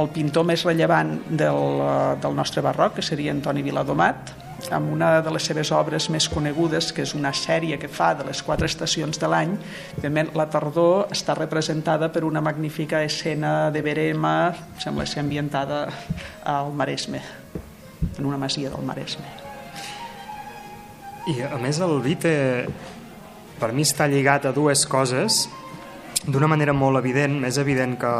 el 0.00 0.08
pintor 0.14 0.46
més 0.48 0.64
rellevant 0.66 1.16
del, 1.28 1.60
eh, 1.84 2.16
del 2.22 2.34
nostre 2.34 2.64
barroc, 2.64 2.96
que 2.98 3.06
seria 3.06 3.34
Antoni 3.34 3.62
Viladomat, 3.62 4.34
amb 4.72 4.92
una 4.92 5.20
de 5.24 5.32
les 5.34 5.44
seves 5.44 5.70
obres 5.74 6.08
més 6.12 6.28
conegudes, 6.32 6.92
que 6.94 7.04
és 7.04 7.14
una 7.16 7.32
sèrie 7.36 7.78
que 7.80 7.90
fa 7.90 8.12
de 8.16 8.26
les 8.28 8.40
quatre 8.42 8.68
estacions 8.70 9.18
de 9.20 9.28
l'any. 9.28 9.56
Evidentment, 9.96 10.32
la 10.38 10.46
tardor 10.50 11.12
està 11.14 11.36
representada 11.36 12.10
per 12.12 12.24
una 12.24 12.40
magnífica 12.44 13.02
escena 13.04 13.70
de 13.74 13.82
verema, 13.84 14.54
sembla 14.78 15.06
ser 15.06 15.24
ambientada 15.24 15.88
al 16.44 16.72
Maresme, 16.72 17.20
en 18.18 18.24
una 18.24 18.38
masia 18.38 18.70
del 18.70 18.86
Maresme. 18.86 19.26
I, 21.32 21.40
a 21.48 21.58
més, 21.60 21.80
el 21.80 22.00
vi 22.04 22.16
té, 22.20 22.36
per 23.60 23.72
mi 23.72 23.84
està 23.84 24.08
lligat 24.08 24.44
a 24.46 24.52
dues 24.52 24.84
coses 24.86 25.44
d'una 26.24 26.48
manera 26.48 26.72
molt 26.76 27.00
evident, 27.00 27.36
més 27.40 27.58
evident 27.60 27.98
que, 28.00 28.14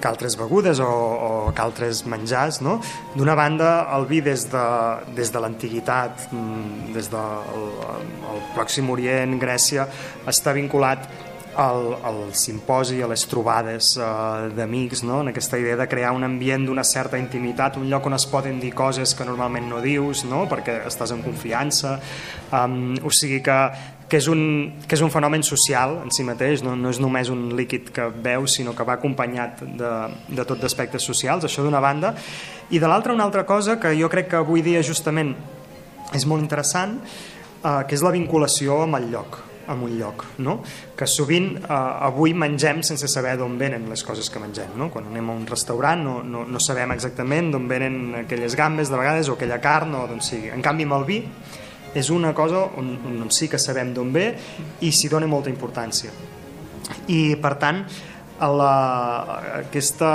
que 0.00 0.08
altres 0.08 0.36
begudes 0.40 0.80
o, 0.80 0.88
o 0.88 1.30
que 1.54 1.62
altres 1.62 2.04
menjars. 2.08 2.60
No? 2.64 2.78
D'una 3.14 3.36
banda, 3.38 3.70
el 3.96 4.08
vi 4.10 4.20
des 4.24 4.46
de, 4.50 4.66
des 5.16 5.32
de 5.32 5.42
l'antiguitat, 5.44 6.28
mm, 6.32 6.92
des 6.96 7.10
del 7.12 7.66
el 8.30 8.46
Pròxim 8.54 8.90
Orient, 8.90 9.36
Grècia, 9.40 9.86
està 10.30 10.54
vinculat 10.56 11.08
al, 11.60 11.96
al 12.04 12.20
simposi, 12.32 13.00
a 13.02 13.08
les 13.10 13.24
trobades 13.28 13.92
uh, 13.98 14.48
d'amics, 14.54 15.02
no? 15.04 15.20
en 15.24 15.32
aquesta 15.32 15.58
idea 15.58 15.76
de 15.76 15.86
crear 15.90 16.12
un 16.16 16.24
ambient 16.24 16.66
d'una 16.66 16.84
certa 16.84 17.18
intimitat, 17.18 17.76
un 17.76 17.88
lloc 17.90 18.06
on 18.06 18.16
es 18.16 18.26
poden 18.30 18.60
dir 18.62 18.72
coses 18.76 19.14
que 19.14 19.26
normalment 19.26 19.68
no 19.68 19.80
dius, 19.84 20.24
no? 20.30 20.46
perquè 20.50 20.80
estàs 20.88 21.12
en 21.16 21.24
confiança. 21.26 21.98
Um, 22.52 22.94
o 23.04 23.12
sigui 23.14 23.42
que 23.44 23.58
que 24.10 24.18
és, 24.18 24.26
un, 24.26 24.40
que 24.90 24.96
és 24.96 25.02
un 25.06 25.12
fenomen 25.14 25.44
social 25.46 26.00
en 26.02 26.10
si 26.10 26.24
mateix, 26.26 26.64
no, 26.66 26.74
no 26.74 26.90
és 26.90 26.98
només 26.98 27.30
un 27.30 27.44
líquid 27.56 27.92
que 27.94 28.08
veus, 28.10 28.56
sinó 28.58 28.74
que 28.74 28.86
va 28.86 28.96
acompanyat 28.98 29.62
de, 29.78 29.90
de 30.34 30.46
tot 30.48 30.58
d'aspectes 30.58 31.06
socials, 31.06 31.46
això 31.46 31.62
d'una 31.62 31.82
banda. 31.82 32.16
I 32.74 32.82
de 32.82 32.90
l'altra, 32.90 33.14
una 33.14 33.28
altra 33.28 33.46
cosa 33.46 33.78
que 33.80 33.94
jo 33.94 34.10
crec 34.10 34.32
que 34.32 34.40
avui 34.40 34.66
dia 34.66 34.82
justament 34.82 35.36
és 36.16 36.26
molt 36.26 36.42
interessant, 36.42 36.98
eh, 37.62 37.78
que 37.86 37.94
és 37.94 38.02
la 38.02 38.10
vinculació 38.16 38.82
amb 38.88 38.98
el 38.98 39.08
lloc 39.14 39.46
amb 39.70 39.84
un 39.86 39.92
lloc, 39.94 40.24
no? 40.42 40.56
que 40.98 41.06
sovint 41.06 41.52
eh, 41.60 41.70
avui 41.70 42.32
mengem 42.34 42.80
sense 42.82 43.06
saber 43.06 43.36
d'on 43.38 43.54
venen 43.60 43.84
les 43.86 44.02
coses 44.02 44.26
que 44.26 44.42
mengem. 44.42 44.72
No? 44.74 44.88
Quan 44.90 45.06
anem 45.06 45.30
a 45.30 45.36
un 45.38 45.46
restaurant 45.46 46.02
no, 46.02 46.16
no, 46.26 46.42
no 46.48 46.58
sabem 46.58 46.90
exactament 46.96 47.52
d'on 47.54 47.68
venen 47.70 48.24
aquelles 48.24 48.56
gambes 48.58 48.90
de 48.90 48.98
vegades 48.98 49.30
o 49.30 49.36
aquella 49.38 49.60
carn 49.62 49.94
o 49.94 50.06
d'on 50.10 50.24
sigui. 50.26 50.50
En 50.50 50.64
canvi 50.66 50.88
amb 50.88 50.98
el 50.98 51.06
vi 51.06 51.20
és 51.94 52.10
una 52.14 52.34
cosa 52.34 52.66
on, 52.78 52.92
on 53.10 53.30
sí 53.34 53.48
que 53.50 53.58
sabem 53.58 53.94
d'on 53.94 54.12
ve 54.14 54.26
i 54.86 54.92
s'hi 54.92 55.10
dona 55.10 55.26
molta 55.30 55.50
importància. 55.50 56.12
I, 57.10 57.36
per 57.40 57.54
tant, 57.60 57.82
aquesta 58.40 60.12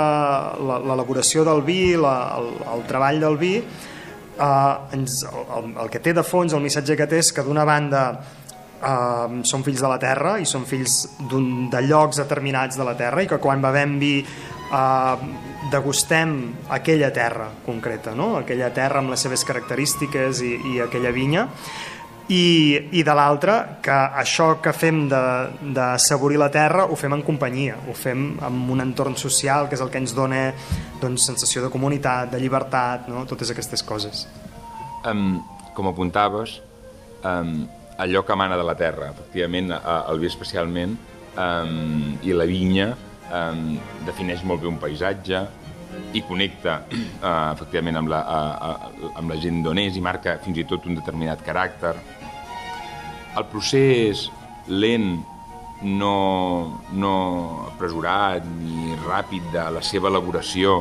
l'elaboració 0.58 1.44
del 1.46 1.62
vi, 1.66 1.94
la, 1.96 2.16
el, 2.38 2.50
el 2.74 2.82
treball 2.88 3.20
del 3.22 3.38
vi, 3.38 3.54
eh, 3.60 4.96
ens, 4.96 5.20
el, 5.30 5.70
el 5.84 5.92
que 5.92 6.02
té 6.02 6.14
de 6.16 6.24
fons, 6.26 6.52
el 6.56 6.64
missatge 6.64 6.96
que 6.98 7.06
té 7.06 7.20
és 7.22 7.32
que 7.32 7.44
d'una 7.46 7.64
banda 7.68 8.02
eh, 8.16 9.42
són 9.46 9.64
fills 9.66 9.84
de 9.84 9.92
la 9.92 10.00
terra 10.02 10.36
i 10.42 10.48
són 10.48 10.66
fills 10.68 10.98
de 11.30 11.84
llocs 11.86 12.22
determinats 12.22 12.78
de 12.78 12.88
la 12.88 12.96
terra 12.98 13.22
i 13.22 13.30
que 13.30 13.40
quan 13.42 13.62
bevem 13.64 13.98
vi 14.02 14.14
eh, 14.20 15.16
degustem 15.72 16.54
aquella 16.70 17.10
terra 17.12 17.50
concreta, 17.64 18.14
no? 18.14 18.36
aquella 18.38 18.70
terra 18.74 19.00
amb 19.02 19.12
les 19.12 19.22
seves 19.22 19.44
característiques 19.46 20.42
i, 20.44 20.54
i 20.72 20.80
aquella 20.84 21.12
vinya, 21.14 21.46
i, 22.28 22.88
i 22.98 23.02
de 23.06 23.14
l'altra 23.14 23.78
que 23.82 23.94
això 24.18 24.56
que 24.62 24.72
fem 24.74 25.04
d'assaborir 25.06 26.40
la 26.42 26.48
terra 26.50 26.88
ho 26.90 26.96
fem 26.98 27.14
en 27.14 27.22
companyia, 27.26 27.76
ho 27.86 27.94
fem 27.94 28.32
en 28.42 28.60
un 28.74 28.82
entorn 28.82 29.14
social 29.18 29.68
que 29.70 29.78
és 29.78 29.84
el 29.84 29.92
que 29.92 30.02
ens 30.02 30.14
dona 30.16 30.48
doncs, 31.00 31.28
sensació 31.28 31.62
de 31.62 31.70
comunitat, 31.70 32.32
de 32.32 32.40
llibertat, 32.42 33.06
no? 33.12 33.24
totes 33.30 33.52
aquestes 33.54 33.84
coses. 33.86 34.26
Um, 35.06 35.38
com 35.76 35.86
apuntaves, 35.86 36.58
um, 37.22 37.60
allò 38.02 38.24
que 38.26 38.34
emana 38.34 38.58
de 38.58 38.66
la 38.66 38.74
terra, 38.74 39.12
efectivament, 39.14 39.70
el 39.76 40.18
vi 40.18 40.26
especialment, 40.26 40.96
um, 41.38 42.16
i 42.26 42.34
la 42.34 42.48
vinya, 42.48 42.90
eh, 43.32 43.78
defineix 44.06 44.44
molt 44.44 44.62
bé 44.62 44.70
un 44.70 44.80
paisatge 44.82 45.44
i 46.16 46.22
connecta 46.26 46.80
eh, 46.90 47.52
efectivament 47.52 48.00
amb 48.00 48.12
la, 48.12 48.20
eh, 48.24 49.08
amb 49.18 49.32
la 49.32 49.38
gent 49.42 49.62
d'on 49.64 49.80
és 49.82 49.96
i 49.96 50.04
marca 50.04 50.38
fins 50.44 50.60
i 50.60 50.66
tot 50.68 50.86
un 50.88 50.98
determinat 50.98 51.44
caràcter. 51.46 51.94
El 53.36 53.48
procés 53.52 54.28
lent, 54.68 55.10
no, 55.82 56.16
no 56.96 57.14
apresurat 57.68 58.44
ni 58.46 58.94
ràpid 59.04 59.50
de 59.52 59.66
la 59.76 59.82
seva 59.84 60.08
elaboració 60.08 60.78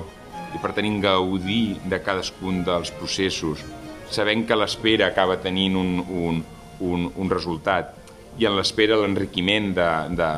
i 0.55 0.61
per 0.63 0.71
tenir 0.75 0.93
gaudir 1.03 1.75
de 1.83 1.99
cadascun 1.99 2.63
dels 2.63 2.93
processos, 2.95 3.59
sabent 4.07 4.45
que 4.47 4.55
l'espera 4.55 5.09
acaba 5.09 5.35
tenint 5.43 5.75
un, 5.75 5.99
un, 5.99 6.41
un, 6.79 7.09
un 7.11 7.33
resultat 7.33 8.04
i 8.37 8.47
en 8.47 8.57
l'espera 8.57 8.97
l'enriquiment 8.99 9.71
de, 9.75 9.89
de, 10.19 10.29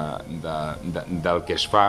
de, 0.44 0.58
de, 0.94 1.04
del 1.26 1.44
que 1.48 1.58
es 1.58 1.66
fa 1.70 1.88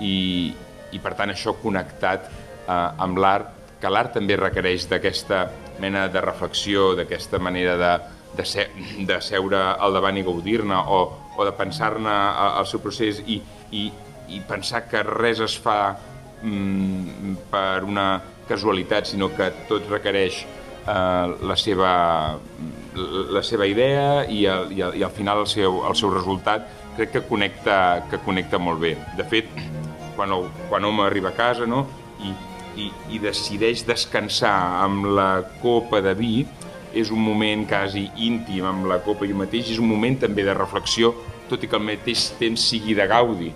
i, 0.00 0.52
i 0.94 1.02
per 1.02 1.14
tant 1.18 1.32
això 1.32 1.56
connectat 1.62 2.28
eh, 2.30 3.04
amb 3.06 3.18
l'art, 3.18 3.50
que 3.80 3.90
l'art 3.90 4.14
també 4.16 4.38
requereix 4.38 4.88
d'aquesta 4.90 5.44
mena 5.82 6.06
de 6.08 6.22
reflexió, 6.22 6.92
d'aquesta 6.94 7.40
manera 7.42 7.76
de, 7.80 7.92
de, 8.38 8.46
se, 8.46 8.68
de 9.06 9.20
seure 9.20 9.60
al 9.74 9.94
davant 9.96 10.18
i 10.18 10.24
gaudir-ne 10.26 10.78
o, 10.78 11.00
o 11.36 11.46
de 11.46 11.54
pensar-ne 11.58 12.14
el 12.60 12.68
seu 12.70 12.82
procés 12.82 13.20
i, 13.26 13.40
i, 13.74 13.88
i 14.30 14.42
pensar 14.48 14.84
que 14.90 15.02
res 15.06 15.42
es 15.44 15.56
fa 15.60 15.78
mm, 16.42 17.34
per 17.50 17.82
una 17.86 18.08
casualitat, 18.48 19.08
sinó 19.08 19.30
que 19.34 19.50
tot 19.68 19.88
requereix 19.90 20.44
eh, 20.86 21.34
la 21.42 21.56
seva 21.56 21.92
la 22.94 23.42
seva 23.42 23.66
idea 23.66 24.24
i, 24.30 24.44
el, 24.46 24.72
i, 24.72 24.80
el, 24.86 24.96
i 25.00 25.02
al 25.02 25.10
final 25.10 25.42
el 25.42 25.48
seu, 25.50 25.80
el 25.88 25.96
seu 25.98 26.12
resultat 26.14 26.68
crec 26.94 27.10
que 27.10 27.22
connecta, 27.26 27.76
que 28.10 28.20
connecta 28.22 28.60
molt 28.62 28.80
bé. 28.80 28.94
De 29.18 29.26
fet, 29.26 29.50
quan, 30.14 30.30
quan 30.70 30.86
home 30.86 31.02
arriba 31.02 31.32
a 31.32 31.36
casa 31.36 31.66
no? 31.66 31.84
I, 32.22 32.30
i, 32.78 32.90
i 33.16 33.20
decideix 33.22 33.82
descansar 33.88 34.54
amb 34.84 35.10
la 35.16 35.30
copa 35.62 36.00
de 36.04 36.14
vi, 36.18 36.34
és 36.94 37.10
un 37.10 37.18
moment 37.18 37.64
quasi 37.66 38.06
íntim 38.22 38.66
amb 38.70 38.86
la 38.86 39.00
copa 39.02 39.26
i 39.26 39.34
mateix, 39.34 39.72
és 39.74 39.82
un 39.82 39.90
moment 39.90 40.20
també 40.22 40.46
de 40.46 40.54
reflexió 40.54 41.10
tot 41.50 41.62
i 41.62 41.68
que 41.68 41.76
al 41.76 41.84
mateix 41.84 42.28
temps 42.38 42.70
sigui 42.70 42.94
de 42.96 43.06
gaudi. 43.10 43.50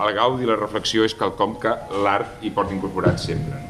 El 0.00 0.14
gaudi 0.16 0.46
i 0.46 0.50
la 0.50 0.58
reflexió 0.58 1.06
és 1.06 1.14
quelcom 1.14 1.58
que 1.62 1.76
l'art 2.04 2.42
hi 2.42 2.50
porta 2.56 2.74
incorporat 2.74 3.22
sempre. 3.22 3.69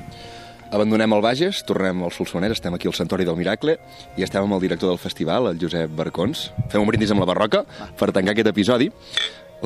Abandonem 0.70 1.11
el 1.16 1.22
Bages, 1.24 1.64
tornem 1.66 2.04
al 2.06 2.12
Solsonès, 2.14 2.54
estem 2.54 2.74
aquí 2.76 2.87
al 2.87 2.94
Santori 2.94 3.26
del 3.26 3.38
Miracle 3.38 3.74
i 4.16 4.22
estem 4.22 4.46
amb 4.46 4.54
el 4.54 4.62
director 4.62 4.92
del 4.92 5.02
festival, 5.02 5.50
el 5.50 5.59
Josep 5.59 5.90
Barcons. 5.98 6.46
Fem 6.70 6.85
un 6.85 6.87
brindis 6.87 7.11
amb 7.11 7.24
la 7.24 7.26
barroca 7.26 7.64
per 7.98 8.12
tancar 8.14 8.37
aquest 8.37 8.52
episodi. 8.52 8.90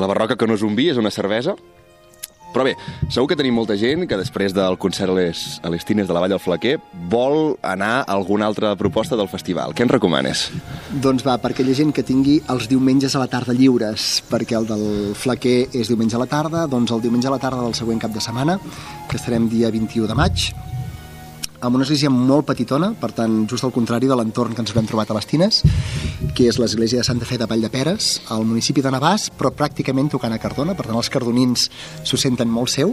La 0.01 0.09
barroca 0.09 0.39
que 0.41 0.49
no 0.49 0.57
és 0.57 0.65
un 0.65 0.73
vi, 0.75 0.89
és 0.89 1.01
una 1.01 1.13
cervesa. 1.13 1.55
Però 2.55 2.63
bé, 2.63 2.73
segur 3.11 3.27
que 3.29 3.37
tenim 3.37 3.57
molta 3.59 3.75
gent 3.77 4.07
que 4.07 4.17
després 4.17 4.55
del 4.55 4.77
concert 4.79 5.11
a 5.11 5.17
les, 5.19 5.41
a 5.67 5.71
les 5.75 5.85
Tines 5.85 6.07
de 6.07 6.15
la 6.15 6.23
Vall 6.23 6.31
del 6.31 6.41
Flaquer 6.41 6.77
vol 7.11 7.57
anar 7.67 8.05
a 8.05 8.15
alguna 8.15 8.47
altra 8.47 8.71
proposta 8.79 9.19
del 9.19 9.29
festival. 9.29 9.75
Què 9.75 9.83
ens 9.85 9.93
recomanes? 9.93 10.45
Doncs 11.03 11.27
va, 11.27 11.35
per 11.43 11.51
aquella 11.51 11.75
gent 11.75 11.91
que 11.93 12.07
tingui 12.07 12.39
els 12.55 12.71
diumenges 12.71 13.19
a 13.19 13.25
la 13.25 13.29
tarda 13.29 13.53
lliures, 13.59 14.23
perquè 14.31 14.57
el 14.57 14.71
del 14.71 14.87
Flaquer 15.19 15.65
és 15.75 15.91
diumenge 15.91 16.15
a 16.15 16.23
la 16.23 16.31
tarda, 16.31 16.69
doncs 16.71 16.95
el 16.95 17.03
diumenge 17.03 17.29
a 17.29 17.35
la 17.35 17.43
tarda 17.43 17.65
del 17.67 17.75
següent 17.75 17.99
cap 18.07 18.15
de 18.15 18.23
setmana, 18.23 18.61
que 19.11 19.19
estarem 19.19 19.51
dia 19.51 19.75
21 19.75 20.07
de 20.07 20.23
maig, 20.23 20.53
amb 21.65 21.79
una 21.79 21.85
església 21.87 22.11
molt 22.13 22.45
petitona, 22.51 22.91
per 23.01 23.11
tant, 23.17 23.45
just 23.49 23.65
al 23.65 23.73
contrari 23.73 24.09
de 24.11 24.17
l'entorn 24.19 24.53
que 24.53 24.61
ens 24.61 24.73
haurem 24.73 24.89
trobat 24.91 25.11
a 25.11 25.17
les 25.17 25.29
Tines, 25.31 25.63
que 26.37 26.49
és 26.51 26.59
l'església 26.61 27.01
de 27.01 27.07
Santa 27.09 27.29
Fe 27.29 27.39
de 27.41 27.49
Vall 27.49 27.65
de 27.65 27.71
Peres, 27.73 28.19
al 28.35 28.45
municipi 28.45 28.85
de 28.85 28.93
Navàs, 28.93 29.31
però 29.39 29.53
pràcticament 29.57 30.13
tocant 30.13 30.35
a 30.35 30.41
Cardona, 30.43 30.77
per 30.77 30.87
tant, 30.87 30.99
els 31.01 31.09
cardonins 31.13 31.69
s'ho 32.05 32.21
senten 32.21 32.53
molt 32.53 32.75
seu. 32.75 32.93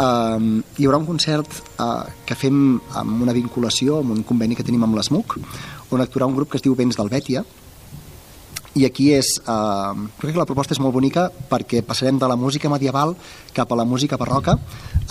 Uh, 0.00 0.60
hi 0.78 0.88
haurà 0.88 1.02
un 1.02 1.08
concert 1.08 1.60
uh, 1.76 2.06
que 2.24 2.38
fem 2.38 2.78
amb 2.96 3.26
una 3.26 3.36
vinculació, 3.36 4.00
amb 4.00 4.16
un 4.16 4.24
conveni 4.24 4.56
que 4.56 4.64
tenim 4.64 4.86
amb 4.88 4.96
l'ESMUC, 4.96 5.36
on 5.92 6.00
actuarà 6.00 6.30
un 6.30 6.38
grup 6.38 6.52
que 6.52 6.60
es 6.60 6.64
diu 6.64 6.78
Vents 6.78 6.96
del 6.96 7.12
Bètia, 7.12 7.44
i 8.78 8.84
aquí 8.86 9.08
és, 9.12 9.26
eh, 9.42 10.08
crec 10.20 10.32
que 10.32 10.38
la 10.38 10.46
proposta 10.46 10.74
és 10.76 10.80
molt 10.80 10.94
bonica 10.94 11.26
perquè 11.50 11.82
passarem 11.82 12.18
de 12.18 12.28
la 12.30 12.36
música 12.36 12.70
medieval 12.70 13.16
cap 13.54 13.72
a 13.72 13.78
la 13.78 13.84
música 13.84 14.18
barroca 14.20 14.56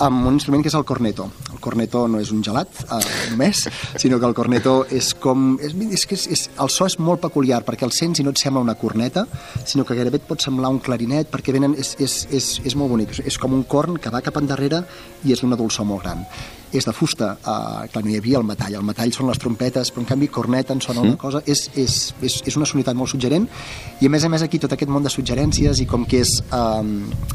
amb 0.00 0.26
un 0.26 0.38
instrument 0.38 0.62
que 0.64 0.70
és 0.70 0.76
el 0.78 0.84
corneto. 0.88 1.28
El 1.52 1.60
corneto 1.60 2.06
no 2.08 2.20
és 2.22 2.30
un 2.32 2.42
gelat 2.44 2.82
eh, 2.86 3.00
només, 3.32 3.66
sinó 4.00 4.18
que 4.20 4.28
el 4.28 4.36
corneto 4.36 4.84
és 4.90 5.12
com... 5.20 5.52
És, 5.60 5.74
és, 5.74 6.06
és, 6.16 6.28
és, 6.36 6.44
el 6.62 6.72
so 6.72 6.88
és 6.88 6.96
molt 6.98 7.20
peculiar 7.24 7.60
perquè 7.66 7.84
el 7.88 7.92
sents 7.96 8.22
i 8.22 8.26
no 8.26 8.32
et 8.34 8.40
sembla 8.40 8.64
una 8.64 8.78
corneta, 8.80 9.26
sinó 9.64 9.84
que 9.84 9.96
gairebé 9.98 10.22
et 10.22 10.28
pot 10.28 10.40
semblar 10.40 10.72
un 10.72 10.80
clarinet 10.84 11.28
perquè 11.32 11.52
venen, 11.56 11.76
és, 11.78 11.94
és, 12.00 12.22
és, 12.32 12.54
és 12.64 12.78
molt 12.78 12.94
bonic. 12.94 13.18
És 13.26 13.36
com 13.40 13.52
un 13.56 13.66
corn 13.68 14.00
que 14.00 14.12
va 14.12 14.24
cap 14.24 14.40
endarrere 14.40 14.84
i 15.24 15.34
és 15.34 15.44
d'una 15.44 15.60
dolçor 15.60 15.88
molt 15.88 16.06
gran. 16.06 16.24
És 16.70 16.86
de 16.86 16.92
fusta, 16.94 17.32
uh, 17.34 17.86
clar, 17.90 18.02
no 18.06 18.12
hi 18.12 18.18
havia 18.20 18.38
el 18.38 18.44
metall, 18.46 18.76
el 18.78 18.84
metall 18.86 19.10
són 19.14 19.26
les 19.26 19.40
trompetes, 19.42 19.90
però 19.90 20.04
en 20.04 20.06
canvi 20.06 20.28
corneta 20.30 20.72
en 20.76 20.82
sona 20.84 21.02
una 21.02 21.16
cosa, 21.18 21.40
és, 21.50 21.64
és, 21.74 21.96
és, 22.22 22.36
és 22.46 22.58
una 22.58 22.68
sonoritat 22.68 22.94
molt 22.94 23.10
suggerent, 23.10 23.48
i 23.98 24.06
a 24.06 24.12
més 24.12 24.22
a 24.24 24.30
més 24.30 24.44
aquí 24.46 24.60
tot 24.62 24.76
aquest 24.76 24.92
món 24.92 25.02
de 25.02 25.10
suggerències 25.10 25.82
i 25.82 25.88
com 25.90 26.06
que 26.06 26.22
és 26.22 26.36
um, 26.54 26.92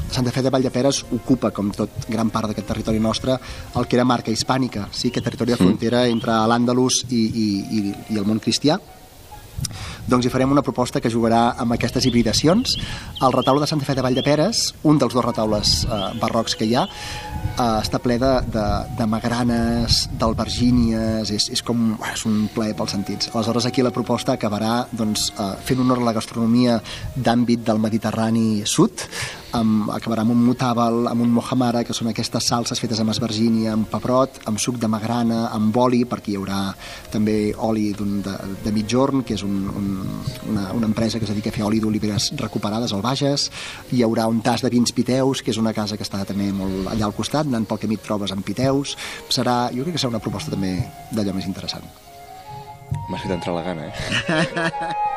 Santa 0.07 0.31
Fe 0.31 0.45
de 0.45 0.53
Valldeperes 0.95 1.05
ocupa, 1.12 1.51
com 1.51 1.71
tot 1.71 2.08
gran 2.08 2.29
part 2.29 2.47
d'aquest 2.49 2.67
territori 2.67 2.99
nostre, 2.99 3.38
el 3.75 3.88
que 3.88 3.97
era 3.97 4.05
marca 4.05 4.31
hispànica, 4.31 4.89
sí, 4.91 5.10
aquest 5.10 5.25
territori 5.25 5.51
de 5.51 5.58
frontera 5.58 6.08
entre 6.08 6.34
l'Àndalus 6.47 7.05
i, 7.10 7.25
i, 7.25 7.47
i, 7.79 7.95
i 8.13 8.17
el 8.17 8.25
món 8.25 8.39
cristià, 8.39 8.79
doncs 10.05 10.25
hi 10.25 10.29
farem 10.29 10.51
una 10.51 10.62
proposta 10.62 11.01
que 11.01 11.10
jugarà 11.10 11.55
amb 11.58 11.73
aquestes 11.73 12.05
hibridacions. 12.05 12.75
El 13.23 13.34
retaule 13.34 13.63
de 13.63 13.67
Santa 13.67 13.86
Fe 13.88 13.95
de 13.95 14.03
Valldeperes, 14.05 14.75
un 14.84 14.99
dels 15.01 15.15
dos 15.15 15.25
retaules 15.25 15.86
eh, 15.86 16.01
barrocs 16.21 16.55
que 16.60 16.67
hi 16.67 16.75
ha, 16.75 16.84
eh, 17.55 17.79
està 17.81 18.01
ple 18.03 18.19
de, 18.21 18.34
de, 18.53 18.65
de 18.99 19.08
magranes, 19.10 20.03
d'albergínies, 20.19 21.31
és, 21.34 21.47
és 21.55 21.63
com 21.65 21.95
és 22.12 22.25
un 22.29 22.45
plaer 22.53 22.75
pels 22.77 22.93
sentits. 22.97 23.31
Aleshores 23.34 23.65
aquí 23.69 23.86
la 23.86 23.93
proposta 23.95 24.36
acabarà 24.36 24.84
doncs, 24.91 25.31
eh, 25.34 25.51
fent 25.65 25.81
honor 25.81 26.03
a 26.03 26.10
la 26.12 26.15
gastronomia 26.19 26.77
d'àmbit 27.15 27.65
del 27.65 27.81
Mediterrani 27.81 28.62
sud, 28.69 29.08
amb, 29.55 29.89
acabarà 29.93 30.23
amb 30.25 30.33
un 30.33 30.41
mutàbal, 30.45 31.07
amb 31.09 31.23
un 31.23 31.31
mohamara, 31.33 31.83
que 31.85 31.95
són 31.95 32.09
aquestes 32.11 32.49
salses 32.51 32.81
fetes 32.81 32.99
amb 33.01 33.13
esvergínia, 33.13 33.73
amb 33.75 33.87
pebrot, 33.91 34.41
amb 34.49 34.61
suc 34.61 34.79
de 34.81 34.89
magrana, 34.91 35.45
amb 35.55 35.75
oli, 35.81 36.03
perquè 36.09 36.33
hi 36.33 36.37
haurà 36.39 36.59
també 37.13 37.53
oli 37.67 37.89
de, 37.95 38.35
de 38.63 38.73
mitjorn, 38.75 39.23
que 39.27 39.37
és 39.37 39.45
un, 39.47 39.55
un, 39.71 39.89
una, 40.51 40.67
una 40.77 40.89
empresa 40.89 41.19
que 41.19 41.27
es 41.27 41.33
dedica 41.33 41.53
a 41.53 41.55
fer 41.55 41.65
oli 41.67 41.81
d'oliveres 41.83 42.31
recuperades 42.41 42.93
al 42.93 43.03
Bages, 43.05 43.49
hi 43.91 44.03
haurà 44.05 44.27
un 44.31 44.41
tas 44.45 44.65
de 44.65 44.71
vins 44.73 44.93
piteus, 44.95 45.41
que 45.41 45.53
és 45.53 45.61
una 45.61 45.73
casa 45.73 45.97
que 45.97 46.07
està 46.07 46.23
també 46.27 46.51
molt 46.55 46.91
allà 46.93 47.09
al 47.09 47.17
costat, 47.17 47.47
anant 47.47 47.67
pel 47.69 47.81
camí 47.81 47.99
et 47.99 48.05
trobes 48.05 48.35
amb 48.35 48.45
piteus, 48.45 48.97
serà, 49.29 49.65
jo 49.75 49.87
crec 49.87 49.97
que 49.97 50.03
serà 50.03 50.15
una 50.15 50.23
proposta 50.23 50.53
també 50.53 50.77
d'allò 51.11 51.35
més 51.37 51.49
interessant. 51.49 51.85
M'ha 53.09 53.19
fet 53.21 53.33
entrar 53.33 53.57
la 53.57 53.65
gana, 53.65 53.89
eh? 53.89 55.11